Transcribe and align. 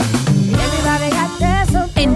En 0.00 0.79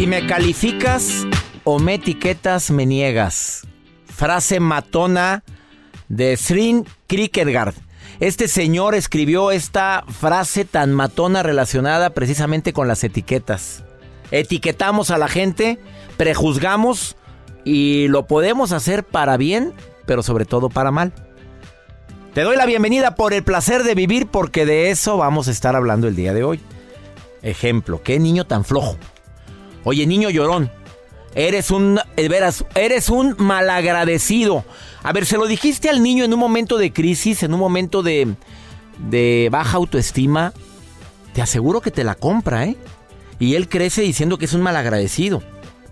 Si 0.00 0.06
me 0.06 0.26
calificas 0.26 1.26
o 1.62 1.78
me 1.78 1.96
etiquetas, 1.96 2.70
me 2.70 2.86
niegas. 2.86 3.66
Frase 4.06 4.58
matona 4.58 5.44
de 6.08 6.38
Srin 6.38 6.86
Kierkegaard. 7.06 7.74
Este 8.18 8.48
señor 8.48 8.94
escribió 8.94 9.50
esta 9.50 10.04
frase 10.08 10.64
tan 10.64 10.94
matona 10.94 11.42
relacionada 11.42 12.14
precisamente 12.14 12.72
con 12.72 12.88
las 12.88 13.04
etiquetas. 13.04 13.84
Etiquetamos 14.30 15.10
a 15.10 15.18
la 15.18 15.28
gente, 15.28 15.78
prejuzgamos 16.16 17.18
y 17.66 18.08
lo 18.08 18.26
podemos 18.26 18.72
hacer 18.72 19.04
para 19.04 19.36
bien, 19.36 19.74
pero 20.06 20.22
sobre 20.22 20.46
todo 20.46 20.70
para 20.70 20.90
mal. 20.90 21.12
Te 22.32 22.40
doy 22.40 22.56
la 22.56 22.64
bienvenida 22.64 23.16
por 23.16 23.34
el 23.34 23.44
placer 23.44 23.82
de 23.82 23.94
vivir 23.94 24.28
porque 24.28 24.64
de 24.64 24.88
eso 24.88 25.18
vamos 25.18 25.48
a 25.48 25.50
estar 25.50 25.76
hablando 25.76 26.08
el 26.08 26.16
día 26.16 26.32
de 26.32 26.42
hoy. 26.42 26.58
Ejemplo, 27.42 28.00
qué 28.02 28.18
niño 28.18 28.46
tan 28.46 28.64
flojo. 28.64 28.96
Oye, 29.84 30.06
niño 30.06 30.30
llorón, 30.30 30.70
eres 31.34 31.70
un, 31.70 32.00
veras, 32.16 32.64
eres 32.74 33.08
un 33.08 33.34
malagradecido. 33.38 34.64
A 35.02 35.12
ver, 35.12 35.26
se 35.26 35.36
lo 35.36 35.46
dijiste 35.46 35.88
al 35.88 36.02
niño 36.02 36.24
en 36.24 36.34
un 36.34 36.40
momento 36.40 36.76
de 36.78 36.92
crisis, 36.92 37.42
en 37.42 37.54
un 37.54 37.60
momento 37.60 38.02
de, 38.02 38.34
de 39.08 39.48
baja 39.50 39.76
autoestima. 39.76 40.52
Te 41.32 41.42
aseguro 41.42 41.80
que 41.80 41.90
te 41.90 42.04
la 42.04 42.14
compra, 42.14 42.66
¿eh? 42.66 42.76
Y 43.38 43.54
él 43.54 43.68
crece 43.68 44.02
diciendo 44.02 44.36
que 44.36 44.44
es 44.44 44.52
un 44.52 44.60
malagradecido, 44.60 45.42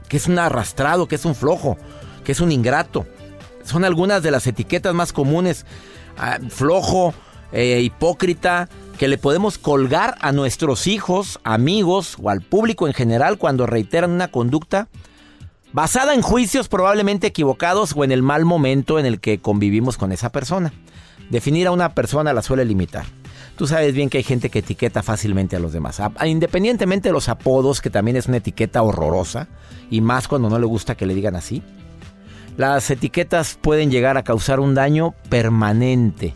que 0.08 0.18
es 0.18 0.26
un 0.26 0.38
arrastrado, 0.38 1.08
que 1.08 1.14
es 1.14 1.24
un 1.24 1.34
flojo, 1.34 1.78
que 2.24 2.32
es 2.32 2.40
un 2.40 2.52
ingrato. 2.52 3.06
Son 3.64 3.84
algunas 3.84 4.22
de 4.22 4.30
las 4.30 4.46
etiquetas 4.46 4.94
más 4.94 5.12
comunes. 5.12 5.64
Ah, 6.18 6.38
flojo, 6.50 7.14
eh, 7.52 7.80
hipócrita, 7.82 8.68
que 8.98 9.08
le 9.08 9.16
podemos 9.16 9.58
colgar 9.58 10.16
a 10.20 10.32
nuestros 10.32 10.88
hijos, 10.88 11.38
amigos 11.44 12.16
o 12.20 12.30
al 12.30 12.42
público 12.42 12.88
en 12.88 12.94
general 12.94 13.38
cuando 13.38 13.64
reiteran 13.64 14.10
una 14.10 14.28
conducta 14.28 14.88
basada 15.72 16.14
en 16.14 16.22
juicios 16.22 16.68
probablemente 16.68 17.28
equivocados 17.28 17.94
o 17.96 18.02
en 18.02 18.10
el 18.10 18.22
mal 18.22 18.44
momento 18.44 18.98
en 18.98 19.06
el 19.06 19.20
que 19.20 19.38
convivimos 19.38 19.96
con 19.96 20.10
esa 20.10 20.30
persona. 20.32 20.72
Definir 21.30 21.68
a 21.68 21.70
una 21.70 21.94
persona 21.94 22.32
la 22.32 22.42
suele 22.42 22.64
limitar. 22.64 23.04
Tú 23.56 23.68
sabes 23.68 23.94
bien 23.94 24.10
que 24.10 24.18
hay 24.18 24.24
gente 24.24 24.50
que 24.50 24.60
etiqueta 24.60 25.04
fácilmente 25.04 25.54
a 25.54 25.60
los 25.60 25.72
demás, 25.72 26.00
independientemente 26.24 27.10
de 27.10 27.12
los 27.12 27.28
apodos, 27.28 27.80
que 27.80 27.90
también 27.90 28.16
es 28.16 28.26
una 28.26 28.38
etiqueta 28.38 28.82
horrorosa, 28.82 29.48
y 29.90 30.00
más 30.00 30.26
cuando 30.26 30.48
no 30.48 30.58
le 30.58 30.66
gusta 30.66 30.96
que 30.96 31.06
le 31.06 31.14
digan 31.14 31.36
así. 31.36 31.62
Las 32.56 32.90
etiquetas 32.90 33.58
pueden 33.60 33.92
llegar 33.92 34.16
a 34.16 34.24
causar 34.24 34.58
un 34.58 34.74
daño 34.74 35.14
permanente 35.28 36.34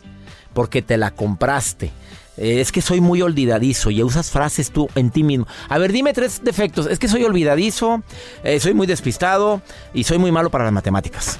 porque 0.52 0.82
te 0.82 0.96
la 0.96 1.10
compraste 1.12 1.90
eh, 2.36 2.60
es 2.60 2.72
que 2.72 2.80
soy 2.80 3.00
muy 3.00 3.20
olvidadizo 3.22 3.90
y 3.90 4.02
usas 4.02 4.30
frases 4.30 4.70
tú 4.70 4.88
en 4.94 5.10
ti 5.10 5.22
mismo. 5.22 5.46
A 5.68 5.78
ver, 5.78 5.92
dime 5.92 6.12
tres 6.12 6.42
defectos. 6.42 6.86
Es 6.86 6.98
que 6.98 7.08
soy 7.08 7.24
olvidadizo, 7.24 8.02
eh, 8.42 8.60
soy 8.60 8.74
muy 8.74 8.86
despistado 8.86 9.60
y 9.92 10.04
soy 10.04 10.18
muy 10.18 10.32
malo 10.32 10.50
para 10.50 10.64
las 10.64 10.72
matemáticas. 10.72 11.38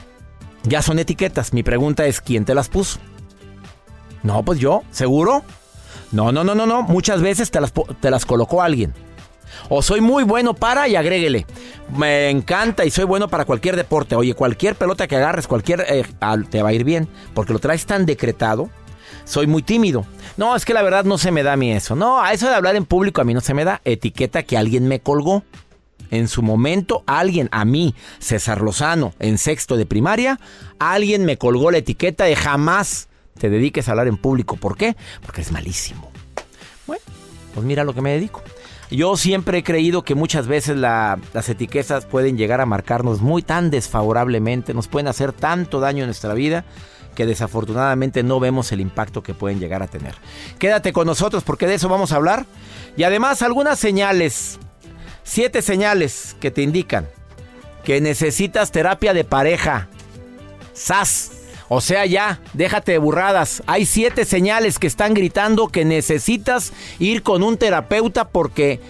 Ya 0.65 0.83
son 0.83 0.99
etiquetas. 0.99 1.53
Mi 1.53 1.63
pregunta 1.63 2.07
es, 2.07 2.21
¿quién 2.21 2.45
te 2.45 2.55
las 2.55 2.69
puso? 2.69 2.99
No, 4.23 4.45
pues 4.45 4.61
yo, 4.61 4.83
¿seguro? 4.91 5.43
No, 6.13 6.31
no, 6.31 6.45
no, 6.45 6.55
no, 6.55 6.67
no. 6.67 6.83
Muchas 6.83 7.23
veces 7.23 7.51
te 7.51 7.61
las, 7.61 7.73
te 8.01 8.11
las 8.11 8.27
colocó 8.27 8.63
alguien. 8.63 8.95
O 9.69 9.83
soy 9.83 10.01
muy 10.01 10.25
bueno 10.25 10.55
para 10.55 10.89
y 10.89 10.97
agréguele. 10.97 11.47
Me 11.97 12.31
encanta 12.31 12.85
y 12.85 12.91
soy 12.91 13.05
bueno 13.05 13.29
para 13.29 13.45
cualquier 13.45 13.77
deporte. 13.77 14.15
Oye, 14.15 14.35
cualquier 14.35 14.77
pelota 14.77 15.09
que 15.09 15.17
agarres, 15.17 15.47
cualquier 15.47 15.85
eh, 15.89 16.05
te 16.51 16.63
va 16.63 16.69
a 16.69 16.73
ir 16.73 16.85
bien. 16.85 17.09
Porque 17.35 17.53
lo 17.53 17.59
traes 17.59 17.87
tan 17.87 18.07
decretado 18.07 18.71
soy 19.25 19.47
muy 19.47 19.63
tímido. 19.63 20.07
No, 20.37 20.57
es 20.57 20.65
que 20.65 20.75
la 20.75 20.83
verdad 20.83 21.05
no 21.05 21.19
se 21.19 21.31
me 21.31 21.43
da 21.43 21.55
a 21.55 21.57
mí 21.57 21.73
eso. 21.73 21.95
No, 21.97 22.21
a 22.21 22.33
eso 22.33 22.49
de 22.49 22.55
hablar 22.55 22.77
en 22.77 22.85
público 22.85 23.21
a 23.21 23.25
mí 23.25 23.35
no 23.35 23.41
se 23.41 23.55
me 23.55 23.65
da. 23.65 23.81
Etiqueta 23.85 24.43
que 24.43 24.57
alguien 24.57 24.89
me 24.89 25.01
colgó. 25.01 25.45
En 26.11 26.29
su 26.29 26.43
momento, 26.43 27.05
alguien, 27.07 27.49
a 27.53 27.65
mí, 27.65 27.95
César 28.19 28.61
Lozano, 28.61 29.15
en 29.19 29.39
sexto 29.39 29.79
de 29.79 29.87
primaria, 29.87 30.39
alguien 30.79 31.25
me 31.25 31.39
colgó 31.39 31.71
la 31.71 31.79
etiqueta 31.79 32.25
de 32.25 32.37
jamás 32.37 33.09
te 33.39 33.51
dediques 33.51 33.89
a 33.89 33.93
hablar 33.93 34.09
en 34.09 34.19
público. 34.19 34.57
¿Por 34.57 34.77
qué? 34.77 34.95
Porque 35.23 35.41
es 35.41 35.53
malísimo. 35.53 36.11
Bueno, 36.87 37.03
pues 37.55 37.67
mira 37.67 37.83
lo 37.83 37.95
que 37.95 38.03
me 38.03 38.13
dedico. 38.13 38.43
Yo 38.91 39.17
siempre 39.17 39.59
he 39.59 39.63
creído 39.65 40.03
que 40.03 40.15
muchas 40.15 40.47
veces 40.47 40.77
las 40.77 41.49
etiquetas 41.49 42.05
pueden 42.05 42.37
llegar 42.37 42.61
a 42.61 42.67
marcarnos 42.67 43.23
muy 43.23 43.43
tan 43.43 43.71
desfavorablemente, 43.71 44.75
nos 44.75 44.87
pueden 44.87 45.09
hacer 45.09 45.33
tanto 45.33 45.81
daño 45.81 46.05
en 46.05 46.09
nuestra 46.09 46.35
vida 46.35 46.67
que 47.15 47.27
desafortunadamente 47.27 48.23
no 48.23 48.41
vemos 48.41 48.73
el 48.73 48.81
impacto 48.81 49.23
que 49.23 49.35
pueden 49.35 49.61
llegar 49.61 49.83
a 49.83 49.89
tener. 49.89 50.15
Quédate 50.59 50.93
con 50.93 51.07
nosotros 51.07 51.45
porque 51.45 51.67
de 51.67 51.75
eso 51.75 51.89
vamos 51.89 52.13
a 52.13 52.17
hablar. 52.17 52.47
Y 52.97 53.05
además 53.05 53.43
algunas 53.43 53.79
señales, 53.79 54.59
siete 55.23 55.63
señales 55.63 56.37
que 56.41 56.51
te 56.51 56.63
indican 56.63 57.09
que 57.85 58.01
necesitas 58.01 58.71
terapia 58.71 59.13
de 59.13 59.25
pareja. 59.25 59.89
¡Sas! 60.73 61.33
O 61.69 61.81
sea, 61.81 62.05
ya, 62.05 62.41
déjate 62.53 62.93
de 62.93 62.99
burradas. 62.99 63.63
Hay 63.67 63.87
siete 63.87 64.25
señales 64.25 64.79
que 64.79 64.87
están 64.87 65.15
gritando 65.15 65.69
que 65.69 65.85
necesitas 65.85 66.73
ir 66.99 67.23
con 67.23 67.43
un 67.43 67.57
terapeuta 67.57 68.29
porque 68.29 68.81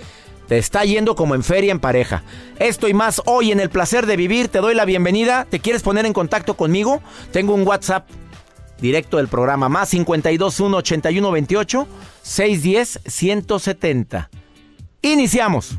te 0.53 0.59
está 0.59 0.85
yendo 0.85 1.15
como 1.15 1.35
en 1.35 1.43
feria 1.43 1.73
en 1.73 1.81
pareja. 1.81 2.25
Esto 2.59 2.87
y 2.87 2.93
más 2.93 3.23
hoy 3.25 3.53
en 3.53 3.59
el 3.59 3.71
placer 3.71 4.05
de 4.05 4.19
vivir. 4.19 4.49
Te 4.49 4.59
doy 4.59 4.75
la 4.75 4.85
bienvenida. 4.85 5.47
¿Te 5.49 5.61
quieres 5.61 5.81
poner 5.81 6.05
en 6.05 6.13
contacto 6.13 6.59
conmigo? 6.59 7.01
Tengo 7.31 7.55
un 7.55 7.67
WhatsApp 7.67 8.07
directo 8.79 9.17
del 9.17 9.29
programa. 9.29 9.71
Más 9.71 9.89
521 9.89 10.77
8128 10.77 11.89
610 12.21 13.01
170. 13.07 14.29
Iniciamos. 15.01 15.79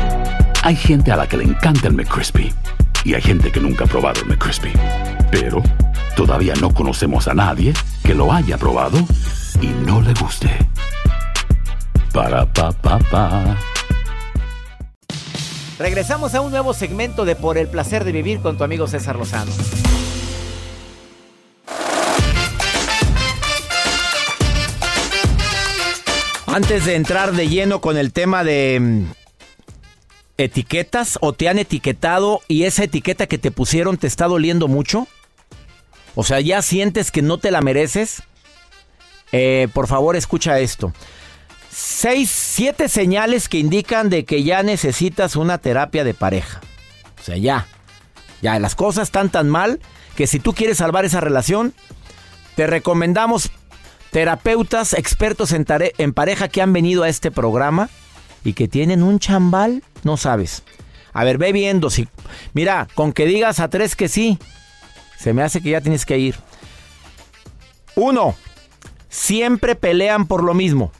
Hay 0.63 0.75
gente 0.75 1.11
a 1.11 1.15
la 1.15 1.27
que 1.27 1.37
le 1.37 1.43
encanta 1.43 1.87
el 1.87 1.95
McCrispy 1.95 2.53
y 3.03 3.15
hay 3.15 3.21
gente 3.21 3.51
que 3.51 3.59
nunca 3.59 3.85
ha 3.85 3.87
probado 3.87 4.21
el 4.21 4.27
McCrispy. 4.27 4.71
Pero 5.31 5.63
todavía 6.15 6.53
no 6.61 6.71
conocemos 6.71 7.27
a 7.27 7.33
nadie 7.33 7.73
que 8.03 8.13
lo 8.13 8.31
haya 8.31 8.59
probado 8.59 8.99
y 9.59 9.67
no 9.67 10.01
le 10.01 10.13
guste. 10.13 10.49
Para 12.13 12.45
pa 12.45 12.71
pa 12.73 12.99
pa. 12.99 13.57
Regresamos 15.79 16.35
a 16.35 16.41
un 16.41 16.51
nuevo 16.51 16.75
segmento 16.75 17.25
de 17.25 17.35
Por 17.35 17.57
el 17.57 17.67
placer 17.67 18.03
de 18.03 18.11
vivir 18.11 18.39
con 18.39 18.55
tu 18.57 18.63
amigo 18.63 18.85
César 18.85 19.15
Lozano. 19.15 19.51
Antes 26.45 26.85
de 26.85 26.95
entrar 26.95 27.31
de 27.31 27.47
lleno 27.47 27.81
con 27.81 27.97
el 27.97 28.13
tema 28.13 28.43
de 28.43 29.07
etiquetas 30.45 31.17
o 31.21 31.33
te 31.33 31.49
han 31.49 31.59
etiquetado 31.59 32.41
y 32.47 32.63
esa 32.63 32.83
etiqueta 32.83 33.27
que 33.27 33.37
te 33.37 33.51
pusieron 33.51 33.97
te 33.97 34.07
está 34.07 34.27
doliendo 34.27 34.67
mucho? 34.67 35.07
O 36.15 36.23
sea, 36.23 36.39
¿ya 36.41 36.61
sientes 36.61 37.11
que 37.11 37.21
no 37.21 37.37
te 37.37 37.51
la 37.51 37.61
mereces? 37.61 38.23
Eh, 39.31 39.67
por 39.73 39.87
favor, 39.87 40.15
escucha 40.15 40.59
esto. 40.59 40.93
Seis, 41.69 42.29
siete 42.29 42.89
señales 42.89 43.47
que 43.47 43.59
indican 43.59 44.09
de 44.09 44.25
que 44.25 44.43
ya 44.43 44.61
necesitas 44.61 45.35
una 45.35 45.57
terapia 45.57 46.03
de 46.03 46.13
pareja. 46.13 46.59
O 47.19 47.23
sea, 47.23 47.37
ya. 47.37 47.67
Ya, 48.41 48.59
las 48.59 48.75
cosas 48.75 49.07
están 49.07 49.29
tan 49.29 49.49
mal 49.49 49.79
que 50.15 50.27
si 50.27 50.39
tú 50.39 50.53
quieres 50.53 50.79
salvar 50.79 51.05
esa 51.05 51.21
relación, 51.21 51.73
te 52.55 52.67
recomendamos 52.67 53.51
terapeutas 54.11 54.93
expertos 54.93 55.53
en, 55.53 55.65
en 55.69 56.13
pareja 56.13 56.49
que 56.49 56.61
han 56.61 56.73
venido 56.73 57.03
a 57.03 57.09
este 57.09 57.31
programa 57.31 57.89
y 58.43 58.53
que 58.53 58.67
tienen 58.67 59.03
un 59.03 59.19
chambal, 59.19 59.83
no 60.03 60.17
sabes. 60.17 60.63
A 61.13 61.23
ver, 61.23 61.37
ve 61.37 61.51
viendo. 61.51 61.89
Mira, 62.53 62.87
con 62.95 63.13
que 63.13 63.25
digas 63.25 63.59
a 63.59 63.69
tres 63.69 63.95
que 63.95 64.07
sí, 64.07 64.39
se 65.17 65.33
me 65.33 65.43
hace 65.43 65.61
que 65.61 65.71
ya 65.71 65.81
tienes 65.81 66.05
que 66.05 66.17
ir. 66.17 66.35
Uno, 67.95 68.35
siempre 69.09 69.75
pelean 69.75 70.25
por 70.25 70.43
lo 70.43 70.53
mismo. 70.53 70.91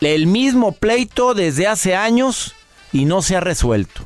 El 0.00 0.26
mismo 0.26 0.72
pleito 0.72 1.34
desde 1.34 1.66
hace 1.66 1.96
años 1.96 2.54
y 2.92 3.04
no 3.04 3.20
se 3.20 3.36
ha 3.36 3.40
resuelto. 3.40 4.02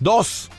Dos, 0.00 0.50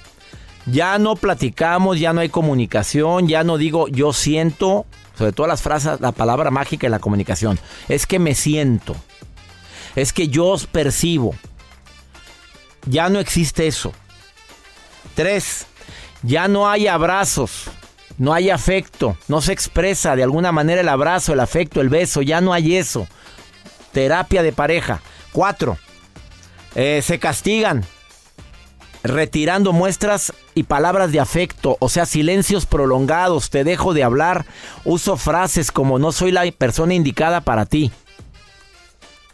ya 0.65 0.97
no 0.97 1.15
platicamos, 1.15 1.99
ya 1.99 2.13
no 2.13 2.21
hay 2.21 2.29
comunicación, 2.29 3.27
ya 3.27 3.43
no 3.43 3.57
digo 3.57 3.87
yo 3.89 4.13
siento, 4.13 4.85
sobre 5.17 5.33
todas 5.33 5.49
las 5.49 5.61
frases, 5.61 5.99
la 5.99 6.13
palabra 6.13 6.51
mágica 6.51 6.87
en 6.87 6.91
la 6.91 6.99
comunicación. 6.99 7.59
Es 7.89 8.07
que 8.07 8.17
me 8.17 8.33
siento. 8.33 8.95
Es 9.97 10.13
que 10.13 10.27
yo 10.27 10.45
os 10.45 10.67
percibo. 10.67 11.33
Ya 12.85 13.09
no 13.09 13.19
existe 13.19 13.65
eso. 13.65 13.93
Tres, 15.15 15.65
ya 16.21 16.47
no 16.47 16.69
hay 16.69 16.85
abrazos, 16.85 17.63
no 18.19 18.31
hay 18.31 18.51
afecto, 18.51 19.17
no 19.27 19.41
se 19.41 19.53
expresa 19.53 20.15
de 20.15 20.21
alguna 20.21 20.51
manera 20.51 20.81
el 20.81 20.89
abrazo, 20.89 21.33
el 21.33 21.39
afecto, 21.39 21.81
el 21.81 21.89
beso, 21.89 22.21
ya 22.21 22.41
no 22.41 22.53
hay 22.53 22.75
eso. 22.75 23.07
Terapia 23.91 24.43
de 24.43 24.51
pareja. 24.51 25.01
Cuatro, 25.31 25.79
eh, 26.75 27.01
se 27.03 27.17
castigan 27.17 27.83
retirando 29.03 29.73
muestras 29.73 30.31
y 30.53 30.63
palabras 30.63 31.11
de 31.11 31.19
afecto, 31.19 31.75
o 31.79 31.89
sea, 31.89 32.05
silencios 32.05 32.67
prolongados, 32.67 33.49
te 33.49 33.63
dejo 33.63 33.95
de 33.95 34.03
hablar, 34.03 34.45
uso 34.83 35.17
frases 35.17 35.71
como 35.71 35.97
no 35.97 36.11
soy 36.11 36.31
la 36.31 36.43
persona 36.51 36.93
indicada 36.93 37.41
para 37.41 37.65
ti. 37.65 37.91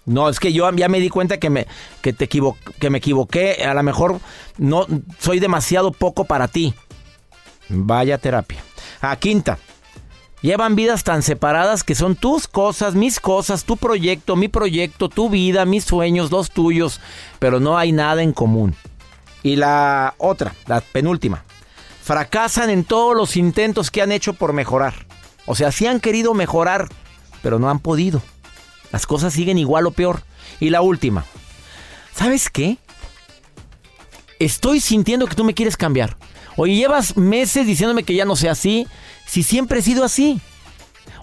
No, 0.05 0.27
es 0.27 0.39
que 0.39 0.51
yo 0.51 0.69
ya 0.71 0.89
me 0.89 0.99
di 0.99 1.09
cuenta 1.09 1.39
que 1.39 1.49
me, 1.49 1.67
que 2.01 2.11
te 2.13 2.27
que 2.27 2.89
me 2.89 2.97
equivoqué. 2.97 3.63
A 3.65 3.73
lo 3.73 3.83
mejor 3.83 4.19
no 4.57 4.85
soy 5.19 5.39
demasiado 5.39 5.91
poco 5.91 6.25
para 6.25 6.47
ti. 6.47 6.73
Vaya 7.69 8.17
terapia. 8.17 8.63
A 9.01 9.15
quinta. 9.15 9.57
Llevan 10.41 10.75
vidas 10.75 11.05
tan 11.05 11.23
separadas 11.23 11.85
que 11.85 11.95
son 11.95 12.17
tus 12.17 12.49
cosas, 12.49 12.95
mis 12.95 13.21
cosas, 13.21 13.63
tu 13.63 13.77
proyecto, 13.77 14.35
mi 14.35 14.49
proyecto, 14.49 15.07
tu 15.07 15.29
vida, 15.29 15.63
mis 15.63 15.85
sueños, 15.85 16.31
los 16.31 16.51
tuyos, 16.51 16.99
pero 17.39 17.61
no 17.61 17.77
hay 17.77 17.93
nada 17.93 18.23
en 18.23 18.33
común. 18.33 18.75
Y 19.41 19.55
la 19.55 20.15
otra, 20.17 20.53
la 20.67 20.81
penúltima. 20.81 21.45
Fracasan 22.03 22.69
en 22.69 22.83
todos 22.83 23.15
los 23.15 23.37
intentos 23.37 23.89
que 23.89 24.01
han 24.01 24.11
hecho 24.11 24.33
por 24.33 24.51
mejorar. 24.51 25.05
O 25.45 25.55
sea, 25.55 25.71
sí 25.71 25.87
han 25.87 26.01
querido 26.01 26.33
mejorar, 26.33 26.89
pero 27.41 27.57
no 27.57 27.69
han 27.69 27.79
podido. 27.79 28.21
Las 28.93 29.07
cosas 29.07 29.33
siguen 29.33 29.57
igual 29.57 29.87
o 29.87 29.91
peor. 29.91 30.21
Y 30.59 30.69
la 30.69 30.81
última. 30.81 31.25
¿Sabes 32.15 32.49
qué? 32.49 32.77
Estoy 34.39 34.79
sintiendo 34.79 35.25
que 35.25 35.35
tú 35.35 35.43
me 35.43 35.55
quieres 35.55 35.75
cambiar. 35.75 36.15
Oye, 36.57 36.75
llevas 36.75 37.17
meses 37.17 37.65
diciéndome 37.65 38.03
que 38.03 38.13
ya 38.13 38.23
no 38.23 38.35
sea 38.35 38.51
así, 38.51 38.87
si 39.25 39.41
siempre 39.41 39.79
he 39.79 39.81
sido 39.81 40.03
así. 40.03 40.39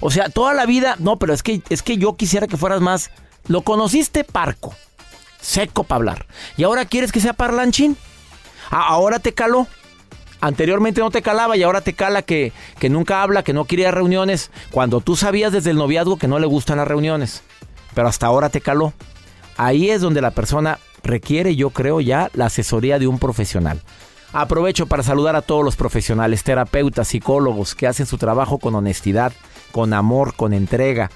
O 0.00 0.10
sea, 0.10 0.28
toda 0.28 0.52
la 0.52 0.66
vida, 0.66 0.96
no, 0.98 1.18
pero 1.18 1.32
es 1.32 1.44
que 1.44 1.62
es 1.70 1.82
que 1.82 1.96
yo 1.96 2.16
quisiera 2.16 2.48
que 2.48 2.56
fueras 2.56 2.80
más 2.80 3.12
lo 3.46 3.62
conociste 3.62 4.24
parco, 4.24 4.74
seco 5.40 5.84
para 5.84 5.96
hablar. 5.98 6.26
Y 6.56 6.64
ahora 6.64 6.86
quieres 6.86 7.12
que 7.12 7.20
sea 7.20 7.34
parlanchín. 7.34 7.96
ahora 8.70 9.20
te 9.20 9.32
caló. 9.32 9.68
Anteriormente 10.40 11.02
no 11.02 11.10
te 11.10 11.22
calaba 11.22 11.56
y 11.56 11.62
ahora 11.62 11.82
te 11.82 11.92
cala 11.92 12.22
que, 12.22 12.52
que 12.80 12.88
nunca 12.88 13.22
habla, 13.22 13.44
que 13.44 13.52
no 13.52 13.66
quiere 13.66 13.90
reuniones, 13.90 14.50
cuando 14.70 15.00
tú 15.00 15.14
sabías 15.14 15.52
desde 15.52 15.70
el 15.70 15.76
noviazgo 15.76 16.16
que 16.16 16.28
no 16.28 16.38
le 16.38 16.46
gustan 16.46 16.78
las 16.78 16.88
reuniones 16.88 17.42
pero 17.94 18.08
hasta 18.08 18.26
ahora 18.26 18.48
te 18.48 18.60
caló. 18.60 18.92
Ahí 19.56 19.90
es 19.90 20.00
donde 20.00 20.20
la 20.20 20.30
persona 20.30 20.78
requiere, 21.02 21.56
yo 21.56 21.70
creo 21.70 22.00
ya, 22.00 22.30
la 22.34 22.46
asesoría 22.46 22.98
de 22.98 23.06
un 23.06 23.18
profesional. 23.18 23.82
Aprovecho 24.32 24.86
para 24.86 25.02
saludar 25.02 25.34
a 25.34 25.42
todos 25.42 25.64
los 25.64 25.76
profesionales, 25.76 26.44
terapeutas, 26.44 27.08
psicólogos 27.08 27.74
que 27.74 27.88
hacen 27.88 28.06
su 28.06 28.16
trabajo 28.16 28.58
con 28.58 28.74
honestidad, 28.74 29.32
con 29.72 29.92
amor, 29.92 30.34
con 30.34 30.52
entrega. 30.52 31.10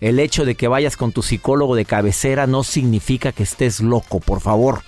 El 0.00 0.20
hecho 0.20 0.44
de 0.44 0.54
que 0.54 0.68
vayas 0.68 0.96
con 0.96 1.12
tu 1.12 1.22
psicólogo 1.22 1.74
de 1.74 1.84
cabecera 1.84 2.46
no 2.46 2.62
significa 2.62 3.32
que 3.32 3.42
estés 3.42 3.80
loco, 3.80 4.20
por 4.20 4.40
favor. 4.40 4.82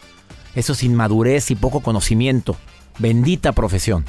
Eso 0.54 0.74
es 0.74 0.82
inmadurez 0.84 1.50
y 1.50 1.56
poco 1.56 1.80
conocimiento. 1.80 2.56
Bendita 2.98 3.52
profesión. 3.52 4.04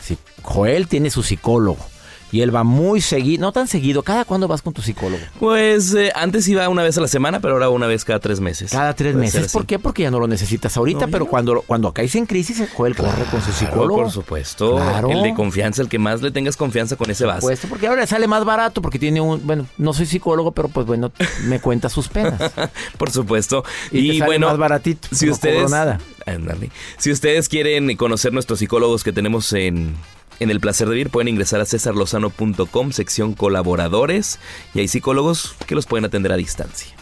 Si 0.00 0.16
Joel 0.42 0.88
tiene 0.88 1.10
su 1.10 1.22
psicólogo, 1.22 1.84
y 2.32 2.40
él 2.40 2.54
va 2.54 2.64
muy 2.64 3.02
seguido, 3.02 3.42
no 3.42 3.52
tan 3.52 3.68
seguido. 3.68 4.02
¿Cada 4.02 4.24
cuándo 4.24 4.48
vas 4.48 4.62
con 4.62 4.72
tu 4.72 4.80
psicólogo? 4.80 5.22
Pues 5.38 5.94
eh, 5.94 6.10
antes 6.14 6.48
iba 6.48 6.66
una 6.70 6.82
vez 6.82 6.96
a 6.96 7.02
la 7.02 7.08
semana, 7.08 7.40
pero 7.40 7.54
ahora 7.54 7.68
una 7.68 7.86
vez 7.86 8.06
cada 8.06 8.18
tres 8.20 8.40
meses. 8.40 8.72
Cada 8.72 8.94
tres 8.94 9.14
meses. 9.14 9.52
¿Por 9.52 9.66
qué? 9.66 9.78
Porque 9.78 10.02
ya 10.02 10.10
no 10.10 10.18
lo 10.18 10.26
necesitas 10.26 10.76
ahorita, 10.78 11.08
pero 11.08 11.26
cuando, 11.26 11.60
cuando 11.60 11.92
caes 11.92 12.14
en 12.16 12.24
crisis, 12.24 12.66
Joel 12.74 12.96
corre 12.96 13.24
con 13.30 13.42
su 13.42 13.52
psicólogo. 13.52 14.02
Por 14.02 14.10
supuesto. 14.10 14.76
Claro. 14.76 15.10
El 15.10 15.22
de 15.22 15.34
confianza, 15.34 15.82
el 15.82 15.88
que 15.88 15.98
más 15.98 16.22
le 16.22 16.30
tengas 16.30 16.56
confianza 16.56 16.96
con 16.96 17.10
ese 17.10 17.26
vaso. 17.26 17.42
Pues 17.42 17.60
porque 17.68 17.86
ahora 17.86 18.06
sale 18.06 18.26
más 18.26 18.46
barato 18.46 18.80
porque 18.80 18.98
tiene 18.98 19.20
un, 19.20 19.46
bueno, 19.46 19.66
no 19.76 19.92
soy 19.92 20.06
psicólogo, 20.06 20.52
pero 20.52 20.68
pues 20.68 20.86
bueno, 20.86 21.12
me 21.44 21.60
cuenta 21.60 21.90
sus 21.90 22.08
penas. 22.08 22.40
por 22.96 23.10
supuesto. 23.10 23.62
Y, 23.90 24.22
bueno, 24.22 24.48
más 24.48 24.56
baratito. 24.56 25.08
Si 25.12 25.28
ustedes, 25.28 25.70
nada. 25.70 26.00
Si 26.96 27.10
ustedes 27.10 27.48
quieren 27.50 27.94
conocer 27.96 28.32
nuestros 28.32 28.58
psicólogos 28.58 29.04
que 29.04 29.12
tenemos 29.12 29.52
en 29.52 29.94
en 30.42 30.50
el 30.50 30.60
placer 30.60 30.88
de 30.88 30.94
vivir 30.94 31.10
pueden 31.10 31.28
ingresar 31.28 31.60
a 31.60 31.64
cesarlozano.com, 31.64 32.92
sección 32.92 33.34
colaboradores, 33.34 34.38
y 34.74 34.80
hay 34.80 34.88
psicólogos 34.88 35.54
que 35.66 35.74
los 35.74 35.86
pueden 35.86 36.04
atender 36.04 36.32
a 36.32 36.36
distancia. 36.36 36.94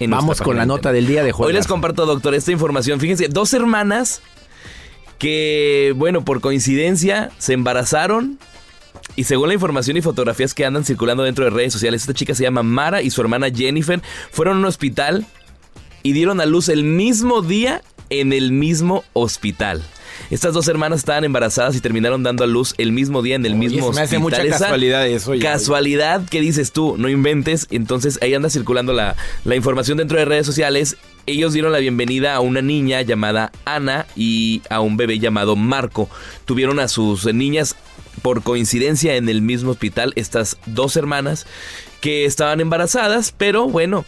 Vamos 0.00 0.42
con 0.42 0.56
la 0.56 0.66
nota 0.66 0.92
del 0.92 1.06
día 1.06 1.22
de 1.24 1.32
Hoy 1.36 1.52
les 1.52 1.66
comparto, 1.66 2.04
doctor, 2.04 2.34
esta 2.34 2.52
información. 2.52 3.00
Fíjense, 3.00 3.28
dos 3.28 3.54
hermanas 3.54 4.20
que, 5.18 5.94
bueno, 5.96 6.24
por 6.24 6.40
coincidencia 6.40 7.30
se 7.38 7.54
embarazaron 7.54 8.38
y 9.14 9.24
según 9.24 9.48
la 9.48 9.54
información 9.54 9.96
y 9.96 10.02
fotografías 10.02 10.52
que 10.52 10.66
andan 10.66 10.84
circulando 10.84 11.22
dentro 11.22 11.44
de 11.44 11.50
redes 11.50 11.72
sociales, 11.72 12.02
esta 12.02 12.12
chica 12.12 12.34
se 12.34 12.42
llama 12.42 12.62
Mara 12.62 13.00
y 13.00 13.10
su 13.10 13.20
hermana 13.22 13.48
Jennifer 13.50 14.02
fueron 14.30 14.56
a 14.56 14.60
un 14.60 14.64
hospital 14.66 15.26
y 16.02 16.12
dieron 16.12 16.40
a 16.40 16.46
luz 16.46 16.68
el 16.68 16.84
mismo 16.84 17.40
día 17.40 17.82
en 18.10 18.32
el 18.32 18.52
mismo 18.52 19.04
hospital. 19.14 19.82
Estas 20.30 20.54
dos 20.54 20.68
hermanas 20.68 21.00
estaban 21.00 21.24
embarazadas 21.24 21.76
y 21.76 21.80
terminaron 21.80 22.22
dando 22.22 22.44
a 22.44 22.46
luz 22.46 22.74
el 22.78 22.92
mismo 22.92 23.22
día 23.22 23.36
en 23.36 23.46
el 23.46 23.54
mismo 23.54 23.92
se 23.92 23.98
me 23.98 24.04
hace 24.04 24.16
hospital. 24.16 24.20
mucha 24.20 24.42
Esa 24.42 24.64
casualidad 24.64 25.06
eso 25.06 25.34
ya. 25.34 25.52
Casualidad 25.52 26.28
que 26.28 26.40
dices 26.40 26.72
tú, 26.72 26.96
no 26.98 27.08
inventes. 27.08 27.66
Entonces 27.70 28.18
ahí 28.22 28.34
anda 28.34 28.50
circulando 28.50 28.92
la, 28.92 29.16
la 29.44 29.56
información 29.56 29.98
dentro 29.98 30.18
de 30.18 30.24
redes 30.24 30.46
sociales. 30.46 30.96
Ellos 31.26 31.52
dieron 31.52 31.72
la 31.72 31.78
bienvenida 31.78 32.34
a 32.34 32.40
una 32.40 32.62
niña 32.62 33.02
llamada 33.02 33.50
Ana 33.64 34.06
y 34.14 34.62
a 34.70 34.80
un 34.80 34.96
bebé 34.96 35.18
llamado 35.18 35.56
Marco. 35.56 36.08
Tuvieron 36.44 36.78
a 36.78 36.88
sus 36.88 37.32
niñas 37.32 37.76
por 38.22 38.42
coincidencia 38.42 39.16
en 39.16 39.28
el 39.28 39.42
mismo 39.42 39.72
hospital, 39.72 40.12
estas 40.16 40.56
dos 40.66 40.96
hermanas 40.96 41.46
que 42.00 42.24
estaban 42.24 42.60
embarazadas, 42.60 43.34
pero 43.36 43.68
bueno, 43.68 44.04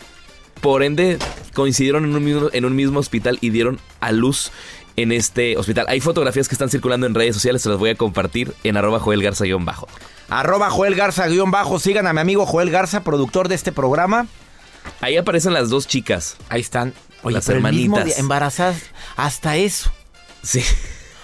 por 0.61 0.83
ende 0.83 1.19
coincidieron 1.55 2.05
en 2.05 2.15
un 2.15 2.25
mismo, 2.25 2.49
en 2.53 2.65
un 2.65 2.77
mismo 2.77 3.01
hospital 3.01 3.39
y 3.41 3.51
dieron 3.51 3.79
a 4.01 4.13
luz 4.13 4.51
en 5.03 5.13
este 5.13 5.57
hospital. 5.57 5.87
Hay 5.89 6.01
fotografías 6.01 6.49
que 6.49 6.55
están 6.55 6.71
circulando 6.71 7.07
en 7.07 7.15
redes 7.15 7.35
sociales, 7.35 7.63
se 7.63 7.69
las 7.69 7.79
voy 7.79 7.91
a 7.91 7.95
compartir 7.95 8.53
en 8.65 8.77
arroba 8.77 8.99
Joel 9.01 9.23
Garza-bajo. 9.23 9.87
Arroba 10.29 10.71
Joel 10.71 10.95
Garza 10.95 11.27
guion 11.29 11.51
bajo. 11.51 11.79
Sigan 11.79 12.07
a 12.07 12.13
mi 12.13 12.21
amigo 12.21 12.47
Joel 12.47 12.71
Garza, 12.71 13.05
productor 13.05 13.49
de 13.49 13.55
este 13.55 13.73
programa. 13.73 14.27
Ahí 15.01 15.17
aparecen 15.17 15.53
las 15.53 15.71
dos 15.71 15.87
chicas. 15.87 16.37
Ahí 16.49 16.61
están. 16.61 16.95
Oye, 17.23 17.35
Las 17.35 17.47
pero 17.47 17.59
el 17.59 17.65
mismo 17.65 17.97
hermanitas. 17.97 18.05
día, 18.07 18.15
embarazadas. 18.23 18.83
Hasta 19.17 19.57
eso. 19.57 19.91
Sí. 20.43 20.63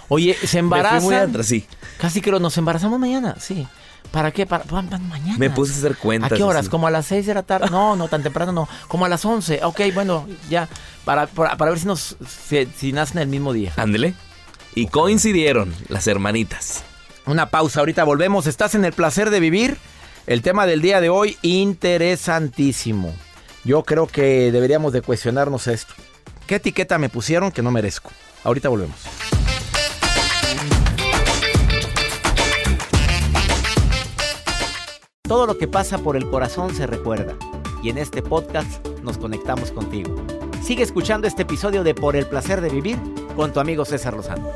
Oye, 0.08 0.34
se 0.34 0.40
Me 0.40 0.46
fui 0.46 0.50
muy 0.50 0.58
embarazan. 0.78 1.30
atrás, 1.30 1.46
sí. 1.46 1.66
Casi 1.98 2.20
que 2.20 2.30
nos 2.32 2.56
embarazamos 2.58 2.98
mañana, 3.00 3.36
sí. 3.40 3.66
¿Para 4.11 4.30
qué? 4.30 4.46
Para, 4.46 4.64
pa- 4.64 4.82
pa- 4.82 4.99
mañana. 4.99 5.37
Me 5.38 5.50
puse 5.50 5.73
a 5.73 5.76
hacer 5.76 5.96
cuentas. 5.96 6.30
¿A 6.32 6.37
qué 6.37 6.42
horas? 6.42 6.61
así. 6.61 6.68
¿Como 6.68 6.87
a 6.87 6.90
las 6.90 7.06
6 7.06 7.26
de 7.26 7.34
la 7.34 7.42
tarde? 7.42 7.68
No, 7.70 7.96
no, 7.96 8.06
tan 8.08 8.23
temprano 8.23 8.52
no. 8.52 8.68
Como 8.88 9.04
a 9.04 9.08
las 9.08 9.25
11. 9.25 9.61
Ok, 9.64 9.80
bueno, 9.94 10.26
ya. 10.49 10.68
Para, 11.04 11.26
para, 11.26 11.56
para 11.56 11.70
ver 11.73 11.80
si 11.80 11.87
nos 11.87 12.16
si, 12.28 12.66
si 12.76 12.92
nacen 12.92 13.18
el 13.18 13.28
mismo 13.28 13.52
día. 13.52 13.73
Ándele. 13.76 14.14
Y 14.75 14.87
coincidieron 14.87 15.75
las 15.88 16.06
hermanitas. 16.06 16.82
Una 17.26 17.50
pausa, 17.50 17.80
ahorita 17.80 18.04
volvemos. 18.04 18.46
¿Estás 18.46 18.75
en 18.75 18.84
el 18.84 18.92
placer 18.92 19.30
de 19.30 19.40
vivir? 19.40 19.78
El 20.26 20.42
tema 20.42 20.66
del 20.66 20.80
día 20.80 21.00
de 21.00 21.08
hoy, 21.11 21.37
interesantísimo. 21.42 23.14
Yo 23.64 23.82
creo 23.82 24.06
que 24.06 24.52
deberíamos 24.52 24.92
de 24.92 25.02
cuestionarnos 25.02 25.66
esto. 25.66 25.94
¿Qué 26.46 26.56
etiqueta 26.56 26.99
me 26.99 27.08
pusieron 27.08 27.50
que 27.50 27.62
no 27.62 27.70
merezco? 27.70 28.11
Ahorita 28.44 28.68
volvemos. 28.68 28.96
Todo 35.26 35.46
lo 35.46 35.56
que 35.56 35.66
pasa 35.66 35.96
por 35.96 36.18
el 36.18 36.28
corazón 36.28 36.74
se 36.74 36.86
recuerda. 36.86 37.34
Y 37.82 37.88
en 37.88 37.96
este 37.96 38.20
podcast 38.20 38.86
nos 39.02 39.16
conectamos 39.16 39.70
contigo. 39.70 40.14
Sigue 40.62 40.82
escuchando 40.82 41.26
este 41.26 41.44
episodio 41.44 41.82
de 41.82 41.94
Por 41.94 42.14
el 42.14 42.26
placer 42.26 42.60
de 42.60 42.68
vivir 42.68 42.98
con 43.34 43.50
tu 43.50 43.58
amigo 43.58 43.86
César 43.86 44.12
Lozano. 44.12 44.50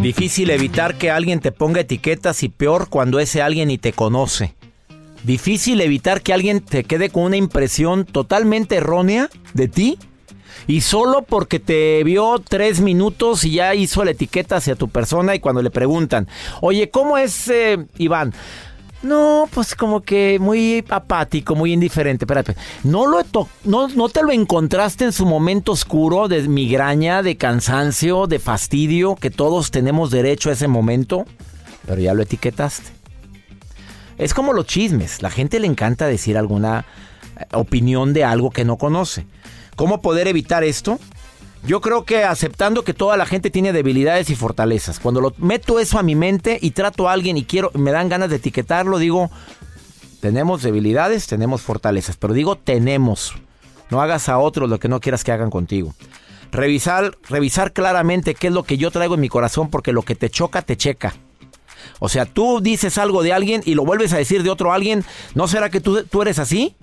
Difícil 0.00 0.48
evitar 0.48 0.96
que 0.96 1.10
alguien 1.10 1.40
te 1.40 1.52
ponga 1.52 1.82
etiquetas 1.82 2.42
y 2.42 2.48
peor 2.48 2.88
cuando 2.88 3.20
ese 3.20 3.42
alguien 3.42 3.68
ni 3.68 3.76
te 3.76 3.92
conoce. 3.92 4.54
Difícil 5.22 5.82
evitar 5.82 6.22
que 6.22 6.32
alguien 6.32 6.60
te 6.60 6.84
quede 6.84 7.10
con 7.10 7.24
una 7.24 7.36
impresión 7.36 8.06
totalmente 8.06 8.76
errónea 8.76 9.28
de 9.52 9.68
ti 9.68 9.98
y 10.66 10.80
solo 10.80 11.22
porque 11.22 11.60
te 11.60 12.02
vio 12.04 12.42
tres 12.46 12.80
minutos 12.80 13.44
y 13.44 13.52
ya 13.52 13.74
hizo 13.74 14.04
la 14.04 14.12
etiqueta 14.12 14.56
hacia 14.56 14.76
tu 14.76 14.88
persona 14.88 15.34
y 15.34 15.40
cuando 15.40 15.62
le 15.62 15.70
preguntan, 15.70 16.28
oye, 16.60 16.90
¿cómo 16.90 17.18
es 17.18 17.48
eh, 17.48 17.86
Iván? 17.98 18.32
No, 19.02 19.48
pues 19.52 19.74
como 19.74 20.00
que 20.00 20.38
muy 20.40 20.84
apático, 20.88 21.54
muy 21.54 21.72
indiferente. 21.72 22.24
Espérate, 22.24 22.56
¿no, 22.82 23.06
lo 23.06 23.20
no, 23.64 23.88
¿no 23.88 24.08
te 24.08 24.22
lo 24.22 24.32
encontraste 24.32 25.04
en 25.04 25.12
su 25.12 25.26
momento 25.26 25.72
oscuro 25.72 26.28
de 26.28 26.42
migraña, 26.48 27.22
de 27.22 27.36
cansancio, 27.36 28.26
de 28.26 28.38
fastidio, 28.38 29.14
que 29.14 29.30
todos 29.30 29.70
tenemos 29.70 30.10
derecho 30.10 30.50
a 30.50 30.54
ese 30.54 30.66
momento? 30.66 31.24
Pero 31.86 32.00
ya 32.00 32.14
lo 32.14 32.22
etiquetaste. 32.22 32.90
Es 34.18 34.34
como 34.34 34.52
los 34.52 34.66
chismes. 34.66 35.22
La 35.22 35.30
gente 35.30 35.60
le 35.60 35.66
encanta 35.66 36.06
decir 36.06 36.38
alguna 36.38 36.84
eh, 37.38 37.44
opinión 37.52 38.12
de 38.12 38.24
algo 38.24 38.50
que 38.50 38.64
no 38.64 38.76
conoce. 38.76 39.26
¿Cómo 39.76 40.00
poder 40.00 40.26
evitar 40.26 40.64
esto? 40.64 40.98
Yo 41.66 41.80
creo 41.80 42.04
que 42.04 42.24
aceptando 42.24 42.82
que 42.84 42.94
toda 42.94 43.16
la 43.16 43.26
gente 43.26 43.50
tiene 43.50 43.72
debilidades 43.72 44.30
y 44.30 44.34
fortalezas. 44.34 45.00
Cuando 45.00 45.20
lo 45.20 45.34
meto 45.38 45.80
eso 45.80 45.98
a 45.98 46.02
mi 46.02 46.14
mente 46.14 46.58
y 46.60 46.70
trato 46.70 47.08
a 47.08 47.12
alguien 47.12 47.36
y 47.36 47.44
quiero, 47.44 47.70
me 47.74 47.92
dan 47.92 48.08
ganas 48.08 48.30
de 48.30 48.36
etiquetarlo, 48.36 48.98
digo, 48.98 49.30
tenemos 50.20 50.62
debilidades, 50.62 51.26
tenemos 51.26 51.62
fortalezas, 51.62 52.16
pero 52.16 52.34
digo 52.34 52.56
tenemos. 52.56 53.34
No 53.90 54.00
hagas 54.00 54.28
a 54.28 54.38
otros 54.38 54.70
lo 54.70 54.78
que 54.78 54.88
no 54.88 55.00
quieras 55.00 55.24
que 55.24 55.32
hagan 55.32 55.50
contigo. 55.50 55.94
Revisar, 56.52 57.18
revisar 57.28 57.72
claramente 57.72 58.34
qué 58.34 58.46
es 58.46 58.52
lo 58.52 58.62
que 58.62 58.78
yo 58.78 58.90
traigo 58.90 59.14
en 59.14 59.20
mi 59.20 59.28
corazón, 59.28 59.68
porque 59.68 59.92
lo 59.92 60.02
que 60.02 60.14
te 60.14 60.30
choca, 60.30 60.62
te 60.62 60.76
checa. 60.76 61.14
O 61.98 62.08
sea, 62.08 62.26
tú 62.26 62.60
dices 62.60 62.96
algo 62.98 63.22
de 63.22 63.32
alguien 63.32 63.62
y 63.64 63.74
lo 63.74 63.84
vuelves 63.84 64.12
a 64.12 64.18
decir 64.18 64.42
de 64.42 64.50
otro 64.50 64.72
alguien, 64.72 65.04
¿no 65.34 65.48
será 65.48 65.70
que 65.70 65.80
tú, 65.80 66.04
tú 66.04 66.22
eres 66.22 66.38
así? 66.38 66.76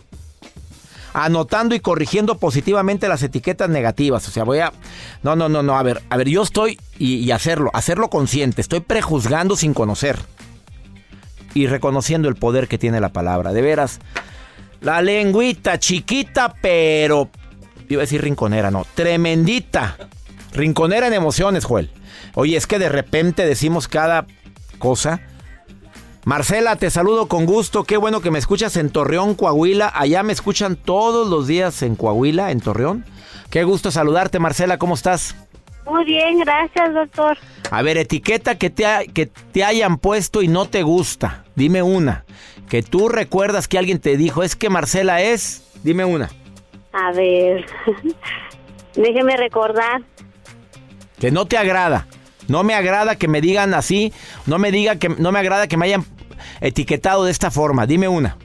Anotando 1.14 1.76
y 1.76 1.80
corrigiendo 1.80 2.38
positivamente 2.38 3.08
las 3.08 3.24
etiquetas 3.24 3.70
negativas. 3.70 4.28
O 4.28 4.32
sea, 4.32 4.44
voy 4.44 4.60
a... 4.60 4.74
No, 5.22 5.36
no, 5.36 5.48
no, 5.48 5.62
no. 5.64 5.78
A 5.78 5.84
ver, 5.84 6.02
a 6.10 6.18
ver, 6.18 6.28
yo 6.28 6.42
estoy... 6.42 6.80
Y, 6.98 7.16
y 7.18 7.32
hacerlo, 7.32 7.70
hacerlo 7.74 8.10
consciente. 8.10 8.62
Estoy 8.62 8.80
prejuzgando 8.80 9.56
sin 9.56 9.74
conocer. 9.74 10.18
Y 11.54 11.68
reconociendo 11.68 12.30
el 12.30 12.36
poder 12.36 12.68
que 12.68 12.80
tiene 12.80 13.00
la 13.00 13.10
palabra. 13.14 13.54
De 13.54 13.62
veras. 13.62 14.00
La 14.82 15.02
lengüita 15.02 15.80
chiquita, 15.80 16.56
pero... 16.62 17.30
Iba 17.90 18.02
a 18.02 18.06
decir 18.06 18.22
rinconera, 18.22 18.72
no. 18.72 18.86
Tremendita. 18.96 19.98
Rinconera 20.54 21.08
en 21.08 21.14
emociones, 21.14 21.66
Joel. 21.66 21.92
Oye, 22.34 22.58
es 22.58 22.66
que 22.66 22.80
de 22.80 22.90
repente 22.90 23.46
decimos 23.46 23.88
cada 23.88 24.26
cosa. 24.80 25.22
Marcela, 26.26 26.78
te 26.78 26.90
saludo 26.90 27.28
con 27.28 27.46
gusto. 27.46 27.84
Qué 27.84 27.98
bueno 27.98 28.22
que 28.22 28.32
me 28.32 28.40
escuchas 28.40 28.78
en 28.78 28.90
Torreón, 28.90 29.36
Coahuila. 29.36 29.92
Allá 29.94 30.24
me 30.24 30.32
escuchan 30.34 30.76
todos 30.78 31.28
los 31.30 31.48
días 31.48 31.82
en 31.84 31.96
Coahuila, 31.96 32.52
en 32.52 32.62
Torreón. 32.62 33.06
Qué 33.50 33.64
gusto 33.66 33.92
saludarte, 33.92 34.40
Marcela. 34.40 34.78
¿Cómo 34.78 34.94
estás? 34.96 35.36
Muy 35.86 36.06
bien, 36.06 36.40
gracias, 36.40 36.94
doctor. 36.94 37.38
A 37.70 37.82
ver, 37.82 37.98
etiqueta 37.98 38.58
que 38.58 38.70
te, 38.70 38.86
ha- 38.86 39.04
que 39.04 39.26
te 39.26 39.66
hayan 39.66 39.98
puesto 39.98 40.42
y 40.42 40.48
no 40.48 40.66
te 40.70 40.82
gusta. 40.84 41.44
Dime 41.56 41.84
una. 41.84 42.24
Que 42.70 42.82
tú 42.84 43.10
recuerdas 43.10 43.68
que 43.68 43.78
alguien 43.78 44.00
te 44.00 44.16
dijo, 44.16 44.44
es 44.44 44.56
que 44.56 44.70
Marcela 44.70 45.22
es. 45.22 45.64
Dime 45.84 46.06
una. 46.06 46.30
A 46.94 47.12
ver, 47.12 47.66
déjeme 48.96 49.36
recordar. 49.36 50.02
Que 51.20 51.32
no 51.32 51.46
te 51.46 51.58
agrada. 51.58 52.08
No 52.48 52.64
me 52.64 52.74
agrada 52.76 53.16
que 53.16 53.28
me 53.28 53.42
digan 53.42 53.74
así. 53.74 54.12
No 54.46 54.60
me 54.60 54.72
diga 54.72 54.98
que 54.98 55.10
no 55.10 55.32
me 55.32 55.40
agrada 55.40 55.68
que 55.68 55.78
me 55.78 55.86
hayan 55.86 56.04
etiquetado 56.64 57.26
de 57.26 57.32
esta 57.32 57.52
forma. 57.52 57.86
Dime 57.86 58.08
una. 58.08 58.38